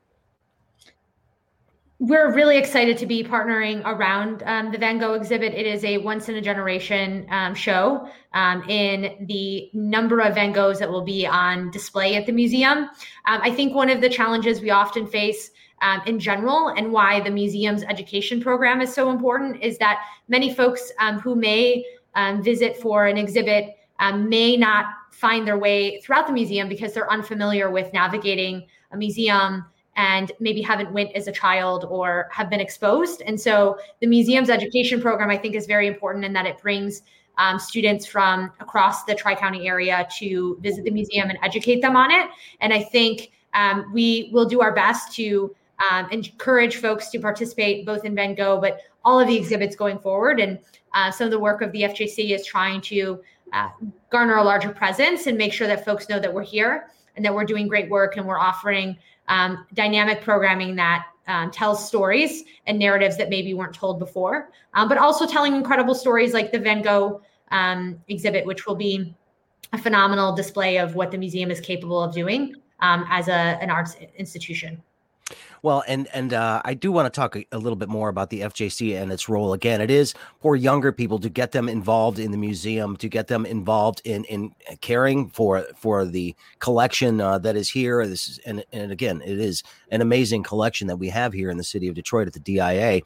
we're 2.00 2.32
really 2.32 2.56
excited 2.56 2.96
to 2.96 3.06
be 3.06 3.24
partnering 3.24 3.82
around 3.84 4.44
um, 4.46 4.70
the 4.70 4.78
Van 4.78 4.98
Gogh 4.98 5.14
exhibit. 5.14 5.52
It 5.52 5.66
is 5.66 5.84
a 5.84 5.98
once 5.98 6.28
in 6.28 6.37
a 6.37 6.40
generation 6.40 7.26
um, 7.30 7.56
show 7.56 8.08
um, 8.34 8.62
in 8.68 9.26
the 9.26 9.68
number 9.72 10.20
of 10.20 10.37
Van 10.37 10.52
Goghs 10.52 10.78
that 10.78 10.88
will 10.88 11.02
be 11.02 11.26
on 11.26 11.72
display 11.72 12.14
at 12.14 12.24
the 12.24 12.30
museum. 12.30 12.88
Um, 13.26 13.40
I 13.42 13.50
think 13.50 13.74
one 13.74 13.90
of 13.90 14.00
the 14.00 14.08
challenges 14.08 14.61
we 14.61 14.70
often 14.70 15.08
face 15.08 15.50
um, 15.82 16.00
in 16.06 16.20
general 16.20 16.68
and 16.68 16.92
why 16.92 17.20
the 17.20 17.30
museum's 17.30 17.82
education 17.82 18.40
program 18.40 18.80
is 18.80 18.94
so 18.94 19.11
important 19.11 19.61
is 19.61 19.76
that 19.78 20.00
many 20.28 20.54
folks 20.54 20.92
um, 21.00 21.18
who 21.18 21.34
may 21.34 21.84
visit 22.42 22.76
for 22.76 23.06
an 23.06 23.16
exhibit 23.16 23.76
may 24.14 24.56
not 24.56 24.87
find 25.11 25.46
their 25.46 25.58
way 25.58 26.00
throughout 26.00 26.28
the 26.28 26.32
museum 26.32 26.68
because 26.68 26.92
they're 26.92 27.11
unfamiliar 27.11 27.70
with 27.70 27.92
navigating 27.92 28.66
a 28.92 28.96
museum 28.96 29.64
and 29.98 30.30
maybe 30.38 30.62
haven't 30.62 30.92
went 30.92 31.12
as 31.16 31.26
a 31.26 31.32
child 31.32 31.84
or 31.90 32.28
have 32.30 32.48
been 32.48 32.61
exposed. 32.61 33.20
And 33.26 33.38
so 33.38 33.78
the 34.00 34.06
museum's 34.06 34.48
education 34.48 35.02
program, 35.02 35.28
I 35.28 35.37
think, 35.37 35.56
is 35.56 35.66
very 35.66 35.88
important 35.88 36.24
in 36.24 36.32
that 36.34 36.46
it 36.46 36.62
brings 36.62 37.02
um, 37.37 37.58
students 37.58 38.06
from 38.06 38.52
across 38.61 39.04
the 39.04 39.14
Tri 39.14 39.34
County 39.34 39.66
area 39.66 40.06
to 40.18 40.56
visit 40.61 40.84
the 40.84 40.92
museum 40.92 41.30
and 41.30 41.38
educate 41.42 41.82
them 41.82 41.96
on 41.96 42.12
it. 42.12 42.30
And 42.61 42.72
I 42.72 42.84
think 42.84 43.32
um, 43.54 43.90
we 43.92 44.30
will 44.32 44.44
do 44.44 44.61
our 44.61 44.72
best 44.72 45.14
to 45.16 45.54
um, 45.90 46.08
encourage 46.11 46.76
folks 46.76 47.11
to 47.11 47.18
participate 47.18 47.84
both 47.84 48.04
in 48.04 48.14
Van 48.14 48.37
Gogh, 48.37 48.61
but 48.61 48.80
all 49.04 49.18
of 49.18 49.26
the 49.26 49.37
exhibits 49.37 49.74
going 49.74 49.98
forward. 49.98 50.38
And 50.38 50.61
uh, 50.94 51.11
some 51.11 51.24
of 51.24 51.32
the 51.32 51.40
work 51.40 51.61
of 51.61 51.72
the 51.72 51.82
FJC 51.82 52.30
is 52.37 52.46
trying 52.46 52.80
to 52.82 53.20
uh, 53.52 53.70
garner 54.11 54.37
a 54.37 54.44
larger 54.44 54.70
presence 54.70 55.26
and 55.26 55.37
make 55.37 55.52
sure 55.52 55.66
that 55.66 55.84
folks 55.84 56.08
know 56.08 56.20
that 56.20 56.32
we're 56.32 56.44
here 56.44 56.87
and 57.16 57.24
that 57.24 57.34
we're 57.34 57.44
doing 57.44 57.66
great 57.66 57.90
work 57.90 58.16
and 58.16 58.24
we're 58.24 58.38
offering 58.38 58.96
um, 59.28 59.66
dynamic 59.74 60.22
programming 60.22 60.74
that 60.76 61.06
um, 61.26 61.50
tells 61.50 61.86
stories 61.86 62.44
and 62.66 62.78
narratives 62.78 63.16
that 63.18 63.28
maybe 63.28 63.54
weren't 63.54 63.74
told 63.74 63.98
before, 63.98 64.50
um, 64.74 64.88
but 64.88 64.98
also 64.98 65.26
telling 65.26 65.54
incredible 65.54 65.94
stories 65.94 66.32
like 66.32 66.50
the 66.50 66.58
Van 66.58 66.82
Gogh 66.82 67.20
um, 67.50 68.00
exhibit, 68.08 68.46
which 68.46 68.66
will 68.66 68.74
be 68.74 69.14
a 69.72 69.78
phenomenal 69.78 70.34
display 70.34 70.78
of 70.78 70.94
what 70.94 71.10
the 71.10 71.18
museum 71.18 71.50
is 71.50 71.60
capable 71.60 72.02
of 72.02 72.14
doing 72.14 72.54
um, 72.80 73.04
as 73.10 73.28
a, 73.28 73.32
an 73.32 73.70
arts 73.70 73.96
institution. 74.16 74.82
Well, 75.62 75.82
and 75.86 76.08
and 76.14 76.32
uh, 76.32 76.62
I 76.64 76.74
do 76.74 76.92
want 76.92 77.12
to 77.12 77.20
talk 77.20 77.36
a, 77.36 77.44
a, 77.52 77.58
little 77.58 77.76
bit 77.76 77.88
more 77.88 78.08
about 78.08 78.30
the 78.30 78.40
FJC 78.42 79.00
and 79.00 79.12
its 79.12 79.28
role. 79.28 79.52
Again, 79.52 79.80
it 79.80 79.90
is 79.90 80.14
for 80.40 80.56
younger 80.56 80.92
people 80.92 81.18
to 81.18 81.28
get 81.28 81.52
them 81.52 81.68
involved 81.68 82.18
in 82.18 82.30
the 82.30 82.38
museum, 82.38 82.96
to 82.98 83.08
get 83.08 83.26
them 83.26 83.44
involved 83.44 84.00
in 84.04 84.24
in 84.24 84.54
caring 84.80 85.28
for 85.28 85.66
for 85.76 86.04
the 86.04 86.34
collection 86.60 87.20
uh, 87.20 87.38
that 87.38 87.56
is 87.56 87.68
here. 87.68 88.06
This 88.06 88.28
is 88.28 88.38
and 88.40 88.64
and 88.72 88.92
again, 88.92 89.20
it 89.24 89.38
is 89.38 89.62
an 89.90 90.00
amazing 90.00 90.42
collection 90.42 90.86
that 90.86 90.96
we 90.96 91.08
have 91.08 91.32
here 91.32 91.50
in 91.50 91.56
the 91.56 91.64
city 91.64 91.88
of 91.88 91.94
Detroit 91.94 92.26
at 92.26 92.32
the 92.32 92.40
DIA. 92.40 93.02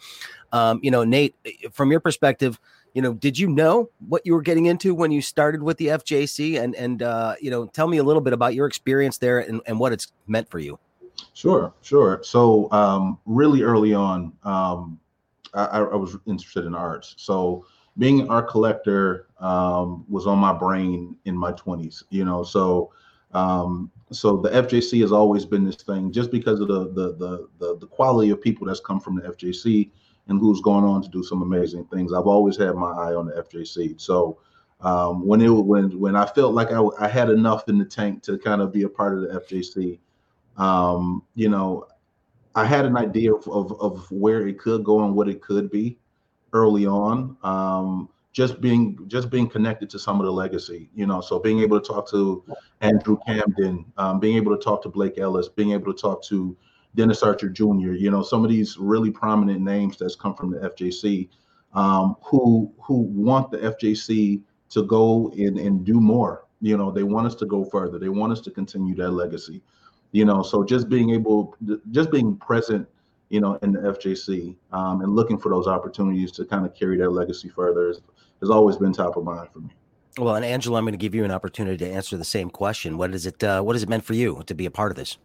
Um, 0.52 0.80
you 0.82 0.90
know, 0.90 1.04
Nate, 1.04 1.34
from 1.72 1.90
your 1.90 2.00
perspective 2.00 2.60
you 2.94 3.00
know, 3.00 3.14
did 3.14 3.38
you 3.38 3.48
know 3.48 3.88
what 4.06 4.20
you 4.26 4.34
were 4.34 4.42
getting 4.42 4.66
into 4.66 4.94
when 4.94 5.10
you 5.10 5.22
started 5.22 5.62
with 5.62 5.78
the 5.78 5.86
FJC? 5.86 6.62
And 6.62 6.74
and 6.74 7.02
uh, 7.02 7.36
you 7.40 7.50
know, 7.50 7.64
tell 7.66 7.88
me 7.88 7.96
a 7.96 8.02
little 8.02 8.20
bit 8.20 8.34
about 8.34 8.54
your 8.54 8.66
experience 8.66 9.16
there 9.16 9.38
and, 9.38 9.62
and 9.66 9.80
what 9.80 9.92
it's 9.92 10.12
meant 10.26 10.50
for 10.50 10.58
you. 10.58 10.78
Sure, 11.34 11.72
sure. 11.82 12.20
So 12.22 12.70
um, 12.72 13.18
really 13.26 13.62
early 13.62 13.94
on, 13.94 14.32
um, 14.44 14.98
I, 15.54 15.78
I, 15.78 15.96
was 15.96 16.16
interested 16.26 16.64
in 16.64 16.74
arts. 16.74 17.14
So 17.18 17.66
being 17.98 18.20
an 18.20 18.28
art 18.28 18.48
collector 18.48 19.28
um, 19.38 20.04
was 20.08 20.26
on 20.26 20.38
my 20.38 20.52
brain 20.52 21.16
in 21.24 21.36
my 21.36 21.52
20s. 21.52 22.04
You 22.10 22.24
know, 22.24 22.42
so 22.42 22.92
um, 23.32 23.90
so 24.10 24.36
the 24.36 24.50
FJC 24.50 25.00
has 25.00 25.12
always 25.12 25.44
been 25.44 25.64
this 25.64 25.76
thing, 25.76 26.12
just 26.12 26.30
because 26.30 26.60
of 26.60 26.68
the, 26.68 26.88
the 26.92 27.16
the 27.16 27.48
the 27.58 27.78
the 27.78 27.86
quality 27.86 28.30
of 28.30 28.40
people 28.40 28.66
that's 28.66 28.80
come 28.80 29.00
from 29.00 29.16
the 29.16 29.22
FJC 29.22 29.90
and 30.28 30.38
who's 30.38 30.60
gone 30.60 30.84
on 30.84 31.02
to 31.02 31.08
do 31.08 31.22
some 31.22 31.42
amazing 31.42 31.84
things. 31.86 32.12
I've 32.12 32.26
always 32.26 32.56
had 32.56 32.74
my 32.74 32.90
eye 32.90 33.14
on 33.14 33.26
the 33.26 33.32
FJC. 33.42 34.00
So 34.00 34.38
um, 34.80 35.26
when 35.26 35.40
it 35.40 35.48
when 35.48 35.98
when 35.98 36.16
I 36.16 36.26
felt 36.26 36.54
like 36.54 36.72
I, 36.72 36.82
I 37.00 37.08
had 37.08 37.30
enough 37.30 37.68
in 37.68 37.78
the 37.78 37.84
tank 37.84 38.22
to 38.24 38.38
kind 38.38 38.60
of 38.60 38.72
be 38.72 38.82
a 38.82 38.88
part 38.88 39.16
of 39.16 39.22
the 39.22 39.40
FJC 39.40 39.98
um, 40.56 41.22
you 41.34 41.48
know, 41.48 41.86
I 42.54 42.66
had 42.66 42.84
an 42.84 42.96
idea 42.96 43.34
of, 43.34 43.48
of, 43.48 43.80
of 43.80 44.10
where 44.10 44.46
it 44.46 44.58
could 44.58 44.84
go 44.84 45.04
and 45.04 45.14
what 45.14 45.28
it 45.28 45.40
could 45.40 45.70
be 45.70 45.98
early 46.52 46.86
on. 46.86 47.36
Um, 47.42 48.08
just 48.32 48.62
being 48.62 48.98
just 49.08 49.28
being 49.28 49.46
connected 49.46 49.90
to 49.90 49.98
some 49.98 50.18
of 50.18 50.24
the 50.24 50.32
legacy, 50.32 50.88
you 50.94 51.06
know, 51.06 51.20
so 51.20 51.38
being 51.38 51.60
able 51.60 51.78
to 51.78 51.86
talk 51.86 52.08
to 52.10 52.42
Andrew 52.80 53.18
Camden, 53.26 53.84
um, 53.98 54.20
being 54.20 54.36
able 54.36 54.56
to 54.56 54.62
talk 54.62 54.82
to 54.82 54.88
Blake 54.88 55.18
Ellis, 55.18 55.48
being 55.48 55.72
able 55.72 55.92
to 55.92 56.00
talk 56.00 56.22
to 56.24 56.56
Dennis 56.94 57.22
Archer 57.22 57.50
Jr., 57.50 57.92
you 57.92 58.10
know, 58.10 58.22
some 58.22 58.42
of 58.42 58.50
these 58.50 58.78
really 58.78 59.10
prominent 59.10 59.60
names 59.60 59.98
that's 59.98 60.16
come 60.16 60.34
from 60.34 60.50
the 60.50 60.58
FJC, 60.60 61.28
um, 61.74 62.16
who 62.22 62.72
who 62.80 63.02
want 63.02 63.50
the 63.50 63.58
FJC 63.58 64.40
to 64.70 64.82
go 64.84 65.30
and, 65.36 65.58
and 65.58 65.84
do 65.84 66.00
more. 66.00 66.46
You 66.62 66.78
know, 66.78 66.90
they 66.90 67.02
want 67.02 67.26
us 67.26 67.34
to 67.34 67.46
go 67.46 67.64
further. 67.66 67.98
They 67.98 68.08
want 68.08 68.32
us 68.32 68.40
to 68.42 68.50
continue 68.50 68.94
that 68.94 69.10
legacy 69.10 69.62
you 70.12 70.24
know 70.24 70.42
so 70.42 70.62
just 70.62 70.88
being 70.88 71.10
able 71.10 71.56
just 71.90 72.10
being 72.10 72.36
present 72.36 72.86
you 73.32 73.40
know, 73.40 73.54
in 73.62 73.72
the 73.72 73.78
FJC, 73.78 74.54
um, 74.72 75.00
and 75.00 75.16
looking 75.16 75.38
for 75.38 75.48
those 75.48 75.66
opportunities 75.66 76.30
to 76.32 76.44
kind 76.44 76.66
of 76.66 76.74
carry 76.74 76.98
that 76.98 77.08
legacy 77.08 77.48
further 77.48 77.86
has, 77.86 78.02
has 78.40 78.50
always 78.50 78.76
been 78.76 78.92
top 78.92 79.16
of 79.16 79.24
mind 79.24 79.48
for 79.50 79.60
me. 79.60 79.70
Well, 80.18 80.34
and 80.34 80.44
Angela, 80.44 80.76
I'm 80.76 80.84
going 80.84 80.92
to 80.92 80.98
give 80.98 81.14
you 81.14 81.24
an 81.24 81.30
opportunity 81.30 81.78
to 81.78 81.90
answer 81.90 82.18
the 82.18 82.26
same 82.26 82.50
question. 82.50 82.98
What 82.98 83.14
is 83.14 83.24
it? 83.24 83.42
Uh, 83.42 83.62
what 83.62 83.74
has 83.74 83.82
it 83.82 83.88
meant 83.88 84.04
for 84.04 84.12
you 84.12 84.42
to 84.44 84.54
be 84.54 84.66
a 84.66 84.70
part 84.70 84.92
of 84.92 84.96
this? 84.96 85.16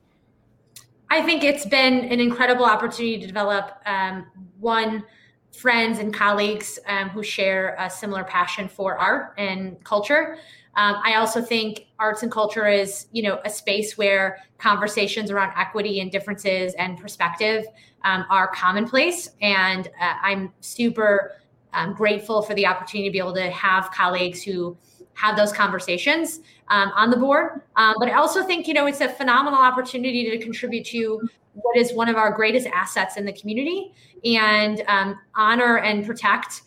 I 1.10 1.21
think 1.21 1.43
it's 1.43 1.65
been 1.65 2.06
an 2.06 2.21
incredible 2.21 2.63
opportunity 2.63 3.19
to 3.19 3.28
develop 3.28 3.71
um, 3.86 4.26
one 4.58 5.04
friends 5.52 6.00
and 6.00 6.13
colleagues 6.13 6.80
um, 6.88 7.10
who 7.10 7.21
share 7.21 7.76
a 7.78 7.89
similar 7.89 8.23
passion 8.23 8.69
for 8.69 8.97
art 8.97 9.34
and 9.38 9.84
culture. 9.84 10.38
Um, 10.78 10.98
I 11.04 11.16
also 11.16 11.42
think 11.42 11.88
arts 11.98 12.22
and 12.22 12.32
culture 12.32 12.68
is, 12.68 13.08
you 13.12 13.24
know, 13.24 13.40
a 13.44 13.50
space 13.50 13.98
where 13.98 14.38
conversations 14.60 15.32
around 15.32 15.52
equity 15.58 16.00
and 16.00 16.12
differences 16.12 16.76
and 16.76 17.00
perspective 17.00 17.66
um, 18.04 18.26
are 18.30 18.48
commonplace. 18.48 19.32
And 19.42 19.88
uh, 20.00 20.13
I'm 20.22 20.54
super 20.62 21.34
um, 21.74 21.94
grateful 21.94 22.44
for 22.44 22.54
the 22.54 22.68
opportunity 22.68 23.10
to 23.10 23.12
be 23.12 23.18
able 23.18 23.34
to 23.34 23.50
have 23.50 23.92
colleagues 23.92 24.44
who 24.44 24.78
have 25.16 25.36
those 25.36 25.52
conversations 25.52 26.42
um, 26.68 26.92
on 26.96 27.10
the 27.10 27.18
board. 27.18 27.62
Um, 27.76 27.96
but 28.00 28.08
I 28.08 28.13
also 28.13 28.44
think, 28.44 28.68
you 28.68 28.76
know, 28.76 28.86
it's 28.86 29.02
a 29.02 29.10
phenomenal 29.10 29.60
opportunity 29.60 30.30
to 30.30 30.38
contribute 30.38 30.86
to 30.88 31.28
what 31.54 31.76
is 31.76 31.92
one 31.92 32.08
of 32.08 32.18
our 32.18 32.32
greatest 32.32 32.68
assets 32.68 33.18
in 33.18 33.26
the 33.26 33.34
community 33.34 33.94
and 34.24 34.84
um, 34.88 35.20
honor 35.36 35.80
and 35.80 36.06
protect 36.06 36.62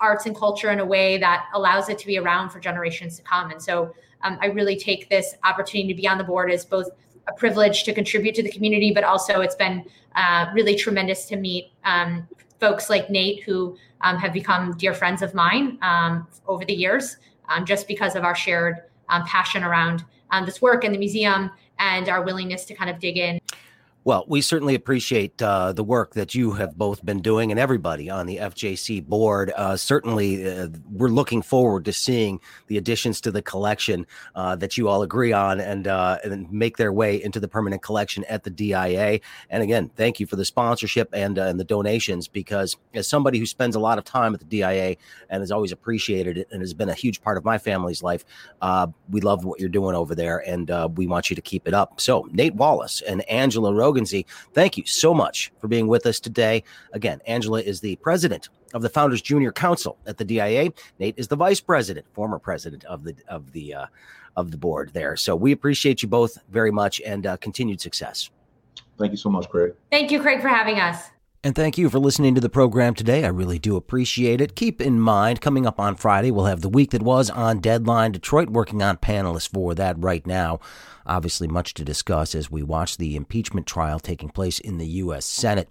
arts 0.00 0.26
and 0.26 0.34
culture 0.36 0.70
in 0.70 0.80
a 0.80 0.84
way 0.84 1.18
that 1.18 1.46
allows 1.54 1.88
it 1.88 1.98
to 1.98 2.06
be 2.06 2.18
around 2.18 2.50
for 2.50 2.60
generations 2.60 3.16
to 3.16 3.22
come. 3.22 3.50
And 3.50 3.60
so 3.60 3.94
um, 4.22 4.38
I 4.40 4.46
really 4.46 4.76
take 4.76 5.08
this 5.08 5.34
opportunity 5.44 5.92
to 5.92 6.00
be 6.00 6.08
on 6.08 6.18
the 6.18 6.24
board 6.24 6.50
as 6.50 6.64
both 6.64 6.88
a 7.28 7.32
privilege 7.32 7.84
to 7.84 7.92
contribute 7.92 8.34
to 8.34 8.42
the 8.42 8.50
community, 8.50 8.90
but 8.92 9.04
also 9.04 9.40
it's 9.40 9.54
been 9.54 9.84
uh, 10.16 10.46
really 10.54 10.74
tremendous 10.74 11.26
to 11.26 11.36
meet 11.36 11.72
um, 11.84 12.26
folks 12.58 12.90
like 12.90 13.10
Nate 13.10 13.42
who 13.44 13.76
um, 14.00 14.16
have 14.16 14.32
become 14.32 14.76
dear 14.76 14.94
friends 14.94 15.22
of 15.22 15.34
mine 15.34 15.78
um, 15.82 16.26
over 16.46 16.64
the 16.64 16.74
years, 16.74 17.18
um, 17.48 17.64
just 17.64 17.86
because 17.86 18.16
of 18.16 18.24
our 18.24 18.34
shared 18.34 18.76
um, 19.08 19.24
passion 19.24 19.62
around 19.62 20.04
this 20.44 20.60
work 20.60 20.84
in 20.84 20.92
the 20.92 20.98
museum 20.98 21.50
and 21.78 22.08
our 22.08 22.22
willingness 22.22 22.64
to 22.66 22.74
kind 22.74 22.90
of 22.90 22.98
dig 22.98 23.16
in. 23.16 23.40
Well, 24.08 24.24
we 24.26 24.40
certainly 24.40 24.74
appreciate 24.74 25.42
uh, 25.42 25.74
the 25.74 25.84
work 25.84 26.14
that 26.14 26.34
you 26.34 26.52
have 26.52 26.78
both 26.78 27.04
been 27.04 27.20
doing 27.20 27.50
and 27.50 27.60
everybody 27.60 28.08
on 28.08 28.24
the 28.24 28.38
FJC 28.38 29.04
board. 29.04 29.52
Uh, 29.54 29.76
certainly, 29.76 30.50
uh, 30.50 30.68
we're 30.90 31.10
looking 31.10 31.42
forward 31.42 31.84
to 31.84 31.92
seeing 31.92 32.40
the 32.68 32.78
additions 32.78 33.20
to 33.20 33.30
the 33.30 33.42
collection 33.42 34.06
uh, 34.34 34.56
that 34.56 34.78
you 34.78 34.88
all 34.88 35.02
agree 35.02 35.34
on 35.34 35.60
and, 35.60 35.86
uh, 35.88 36.16
and 36.24 36.50
make 36.50 36.78
their 36.78 36.90
way 36.90 37.22
into 37.22 37.38
the 37.38 37.48
permanent 37.48 37.82
collection 37.82 38.24
at 38.30 38.44
the 38.44 38.48
DIA. 38.48 39.20
And 39.50 39.62
again, 39.62 39.90
thank 39.94 40.20
you 40.20 40.26
for 40.26 40.36
the 40.36 40.44
sponsorship 40.46 41.10
and, 41.12 41.38
uh, 41.38 41.42
and 41.42 41.60
the 41.60 41.64
donations 41.64 42.28
because 42.28 42.78
as 42.94 43.06
somebody 43.06 43.38
who 43.38 43.44
spends 43.44 43.76
a 43.76 43.80
lot 43.80 43.98
of 43.98 44.04
time 44.04 44.32
at 44.32 44.40
the 44.40 44.46
DIA 44.46 44.96
and 45.28 45.42
has 45.42 45.52
always 45.52 45.70
appreciated 45.70 46.38
it 46.38 46.48
and 46.50 46.62
has 46.62 46.72
been 46.72 46.88
a 46.88 46.94
huge 46.94 47.20
part 47.20 47.36
of 47.36 47.44
my 47.44 47.58
family's 47.58 48.02
life, 48.02 48.24
we 49.10 49.20
love 49.20 49.44
what 49.44 49.60
you're 49.60 49.68
doing 49.68 49.94
over 49.94 50.14
there 50.14 50.38
and 50.48 50.70
we 50.96 51.06
want 51.06 51.28
you 51.28 51.36
to 51.36 51.42
keep 51.42 51.68
it 51.68 51.74
up. 51.74 52.00
So, 52.00 52.26
Nate 52.32 52.54
Wallace 52.54 53.02
and 53.02 53.20
Angela 53.28 53.74
Rogan 53.74 53.97
thank 54.06 54.76
you 54.76 54.84
so 54.86 55.14
much 55.14 55.52
for 55.60 55.68
being 55.68 55.86
with 55.86 56.06
us 56.06 56.20
today. 56.20 56.62
Again, 56.92 57.20
Angela 57.26 57.60
is 57.60 57.80
the 57.80 57.96
president 57.96 58.48
of 58.74 58.82
the 58.82 58.88
Founders 58.88 59.22
Junior 59.22 59.52
Council 59.52 59.98
at 60.06 60.18
the 60.18 60.24
DIA. 60.24 60.72
Nate 60.98 61.14
is 61.16 61.28
the 61.28 61.36
vice 61.36 61.60
president, 61.60 62.06
former 62.12 62.38
president 62.38 62.84
of 62.84 63.04
the 63.04 63.14
of 63.28 63.52
the 63.52 63.74
uh, 63.74 63.86
of 64.36 64.50
the 64.50 64.56
board 64.56 64.90
there. 64.92 65.16
So 65.16 65.34
we 65.34 65.52
appreciate 65.52 66.02
you 66.02 66.08
both 66.08 66.38
very 66.50 66.70
much 66.70 67.00
and 67.04 67.26
uh, 67.26 67.36
continued 67.38 67.80
success. 67.80 68.30
Thank 68.98 69.12
you 69.12 69.16
so 69.16 69.30
much, 69.30 69.48
Craig. 69.48 69.74
Thank 69.90 70.10
you, 70.10 70.20
Craig, 70.20 70.40
for 70.40 70.48
having 70.48 70.80
us. 70.80 71.10
And 71.44 71.54
thank 71.54 71.78
you 71.78 71.88
for 71.88 72.00
listening 72.00 72.34
to 72.34 72.40
the 72.40 72.48
program 72.48 72.94
today. 72.94 73.24
I 73.24 73.28
really 73.28 73.60
do 73.60 73.76
appreciate 73.76 74.40
it. 74.40 74.56
Keep 74.56 74.80
in 74.80 74.98
mind, 74.98 75.40
coming 75.40 75.66
up 75.66 75.78
on 75.78 75.94
Friday, 75.94 76.32
we'll 76.32 76.46
have 76.46 76.62
the 76.62 76.68
week 76.68 76.90
that 76.90 77.02
was 77.02 77.30
on 77.30 77.60
Deadline 77.60 78.10
Detroit, 78.10 78.50
working 78.50 78.82
on 78.82 78.96
panelists 78.96 79.48
for 79.48 79.72
that 79.76 79.94
right 80.00 80.26
now. 80.26 80.58
Obviously, 81.06 81.46
much 81.46 81.74
to 81.74 81.84
discuss 81.84 82.34
as 82.34 82.50
we 82.50 82.64
watch 82.64 82.96
the 82.96 83.14
impeachment 83.14 83.68
trial 83.68 84.00
taking 84.00 84.30
place 84.30 84.58
in 84.58 84.78
the 84.78 84.86
U.S. 84.86 85.24
Senate. 85.26 85.68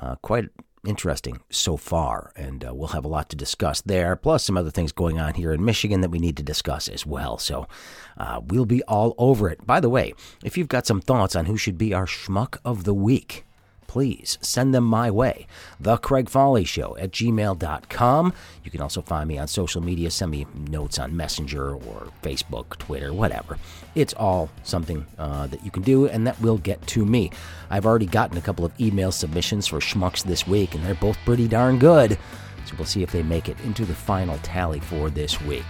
Uh, 0.00 0.16
quite 0.16 0.46
interesting 0.84 1.42
so 1.48 1.76
far, 1.76 2.32
and 2.34 2.64
uh, 2.64 2.74
we'll 2.74 2.88
have 2.88 3.04
a 3.04 3.08
lot 3.08 3.28
to 3.30 3.36
discuss 3.36 3.80
there, 3.82 4.16
plus 4.16 4.42
some 4.42 4.56
other 4.56 4.70
things 4.70 4.90
going 4.90 5.20
on 5.20 5.34
here 5.34 5.52
in 5.52 5.64
Michigan 5.64 6.00
that 6.00 6.10
we 6.10 6.18
need 6.18 6.36
to 6.38 6.42
discuss 6.42 6.88
as 6.88 7.06
well. 7.06 7.38
So 7.38 7.68
uh, 8.16 8.40
we'll 8.44 8.66
be 8.66 8.82
all 8.82 9.14
over 9.16 9.48
it. 9.48 9.64
By 9.64 9.78
the 9.78 9.88
way, 9.88 10.12
if 10.42 10.58
you've 10.58 10.66
got 10.66 10.86
some 10.86 11.00
thoughts 11.00 11.36
on 11.36 11.44
who 11.44 11.56
should 11.56 11.78
be 11.78 11.94
our 11.94 12.06
schmuck 12.06 12.58
of 12.64 12.82
the 12.82 12.94
week, 12.94 13.44
please 13.88 14.38
send 14.40 14.72
them 14.72 14.84
my 14.84 15.10
way. 15.10 15.48
The 15.80 15.96
Craig 15.96 16.28
Fahle 16.28 16.64
Show 16.64 16.96
at 16.98 17.10
gmail.com. 17.10 18.32
You 18.62 18.70
can 18.70 18.80
also 18.80 19.02
find 19.02 19.26
me 19.26 19.38
on 19.38 19.48
social 19.48 19.82
media. 19.82 20.10
Send 20.12 20.30
me 20.30 20.46
notes 20.68 21.00
on 21.00 21.16
Messenger 21.16 21.74
or 21.74 22.12
Facebook, 22.22 22.76
Twitter, 22.76 23.12
whatever. 23.12 23.58
It's 23.96 24.14
all 24.14 24.50
something 24.62 25.04
uh, 25.18 25.48
that 25.48 25.64
you 25.64 25.72
can 25.72 25.82
do 25.82 26.06
and 26.06 26.24
that 26.26 26.40
will 26.40 26.58
get 26.58 26.86
to 26.88 27.04
me. 27.04 27.32
I've 27.70 27.86
already 27.86 28.06
gotten 28.06 28.38
a 28.38 28.42
couple 28.42 28.64
of 28.64 28.78
email 28.80 29.10
submissions 29.10 29.66
for 29.66 29.80
schmucks 29.80 30.22
this 30.22 30.46
week, 30.46 30.74
and 30.74 30.84
they're 30.84 30.94
both 30.94 31.18
pretty 31.24 31.48
darn 31.48 31.78
good. 31.78 32.18
So 32.66 32.74
we'll 32.76 32.86
see 32.86 33.02
if 33.02 33.10
they 33.10 33.22
make 33.22 33.48
it 33.48 33.58
into 33.60 33.84
the 33.84 33.94
final 33.94 34.38
tally 34.42 34.80
for 34.80 35.08
this 35.08 35.40
week. 35.42 35.64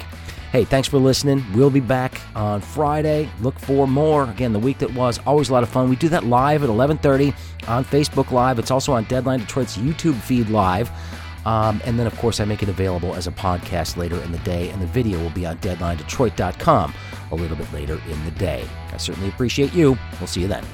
Hey, 0.52 0.64
thanks 0.64 0.88
for 0.88 0.96
listening. 0.96 1.44
We'll 1.54 1.68
be 1.68 1.80
back 1.80 2.18
on 2.34 2.62
Friday. 2.62 3.28
Look 3.42 3.58
for 3.58 3.86
more. 3.86 4.24
Again, 4.24 4.54
the 4.54 4.58
week 4.58 4.78
that 4.78 4.94
was 4.94 5.20
always 5.26 5.50
a 5.50 5.52
lot 5.52 5.62
of 5.62 5.68
fun. 5.68 5.90
We 5.90 5.96
do 5.96 6.08
that 6.08 6.24
live 6.24 6.62
at 6.62 6.70
11:30 6.70 7.34
on 7.68 7.84
Facebook 7.84 8.30
Live. 8.30 8.58
It's 8.58 8.70
also 8.70 8.94
on 8.94 9.04
Deadline 9.04 9.40
Detroit's 9.40 9.76
YouTube 9.76 10.14
feed 10.14 10.48
live. 10.48 10.90
Um, 11.44 11.82
and 11.84 11.98
then, 11.98 12.06
of 12.06 12.16
course, 12.16 12.40
I 12.40 12.46
make 12.46 12.62
it 12.62 12.68
available 12.70 13.14
as 13.14 13.26
a 13.26 13.30
podcast 13.30 13.96
later 13.98 14.16
in 14.22 14.32
the 14.32 14.38
day, 14.38 14.70
and 14.70 14.80
the 14.80 14.86
video 14.86 15.18
will 15.18 15.30
be 15.30 15.44
on 15.46 15.58
DeadlineDetroit.com 15.58 16.94
a 17.30 17.34
little 17.34 17.56
bit 17.56 17.72
later 17.72 18.00
in 18.08 18.24
the 18.24 18.30
day. 18.32 18.66
I 18.92 18.96
certainly 18.96 19.28
appreciate 19.28 19.74
you. 19.74 19.98
We'll 20.18 20.26
see 20.26 20.40
you 20.40 20.48
then. 20.48 20.64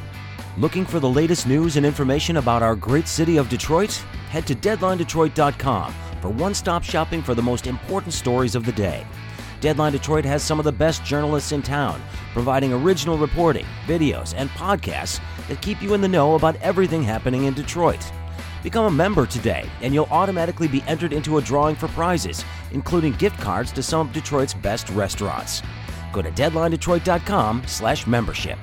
Looking 0.57 0.85
for 0.85 1.01
the 1.01 1.09
latest 1.09 1.49
news 1.49 1.77
and 1.77 1.85
information 1.85 2.37
about 2.37 2.63
our 2.63 2.77
great 2.77 3.09
city 3.09 3.39
of 3.39 3.49
Detroit? 3.49 3.93
Head 4.31 4.47
to 4.47 4.55
DeadlineDetroit.com 4.55 5.95
for 6.21 6.29
one 6.29 6.55
stop 6.55 6.85
shopping 6.85 7.23
for 7.23 7.35
the 7.35 7.43
most 7.43 7.67
important 7.67 8.15
stories 8.15 8.55
of 8.55 8.65
the 8.65 8.73
day. 8.73 9.05
Deadline 9.65 9.93
Detroit 9.93 10.25
has 10.27 10.43
some 10.43 10.59
of 10.59 10.67
the 10.67 10.73
best 10.73 11.03
journalists 11.07 11.53
in 11.53 11.63
town, 11.63 12.03
providing 12.35 12.75
original 12.75 13.17
reporting, 13.17 13.65
videos, 13.87 14.35
and 14.37 14.51
podcasts 14.51 15.23
that 15.49 15.63
keep 15.63 15.81
you 15.81 15.95
in 15.95 16.03
the 16.03 16.09
know 16.09 16.35
about 16.35 16.57
everything 16.57 17.03
happening 17.03 17.45
in 17.45 17.55
Detroit. 17.55 18.13
Become 18.63 18.85
a 18.85 18.91
member 18.91 19.25
today, 19.25 19.65
and 19.81 19.95
you'll 19.95 20.05
automatically 20.11 20.69
be 20.69 20.83
entered 20.83 21.15
into 21.15 21.39
a 21.39 21.41
drawing 21.41 21.77
for 21.77 21.89
prizes, 21.89 22.45
including 22.73 23.15
gift 23.15 23.41
cards 23.41 23.73
to 23.73 23.83
some 23.83 24.07
of 24.07 24.13
Detroit's 24.13 24.53
best 24.53 24.91
restaurants. 24.91 25.63
Go 26.13 26.21
to 26.21 26.31
deadlinedetroit.com/membership. 26.31 28.59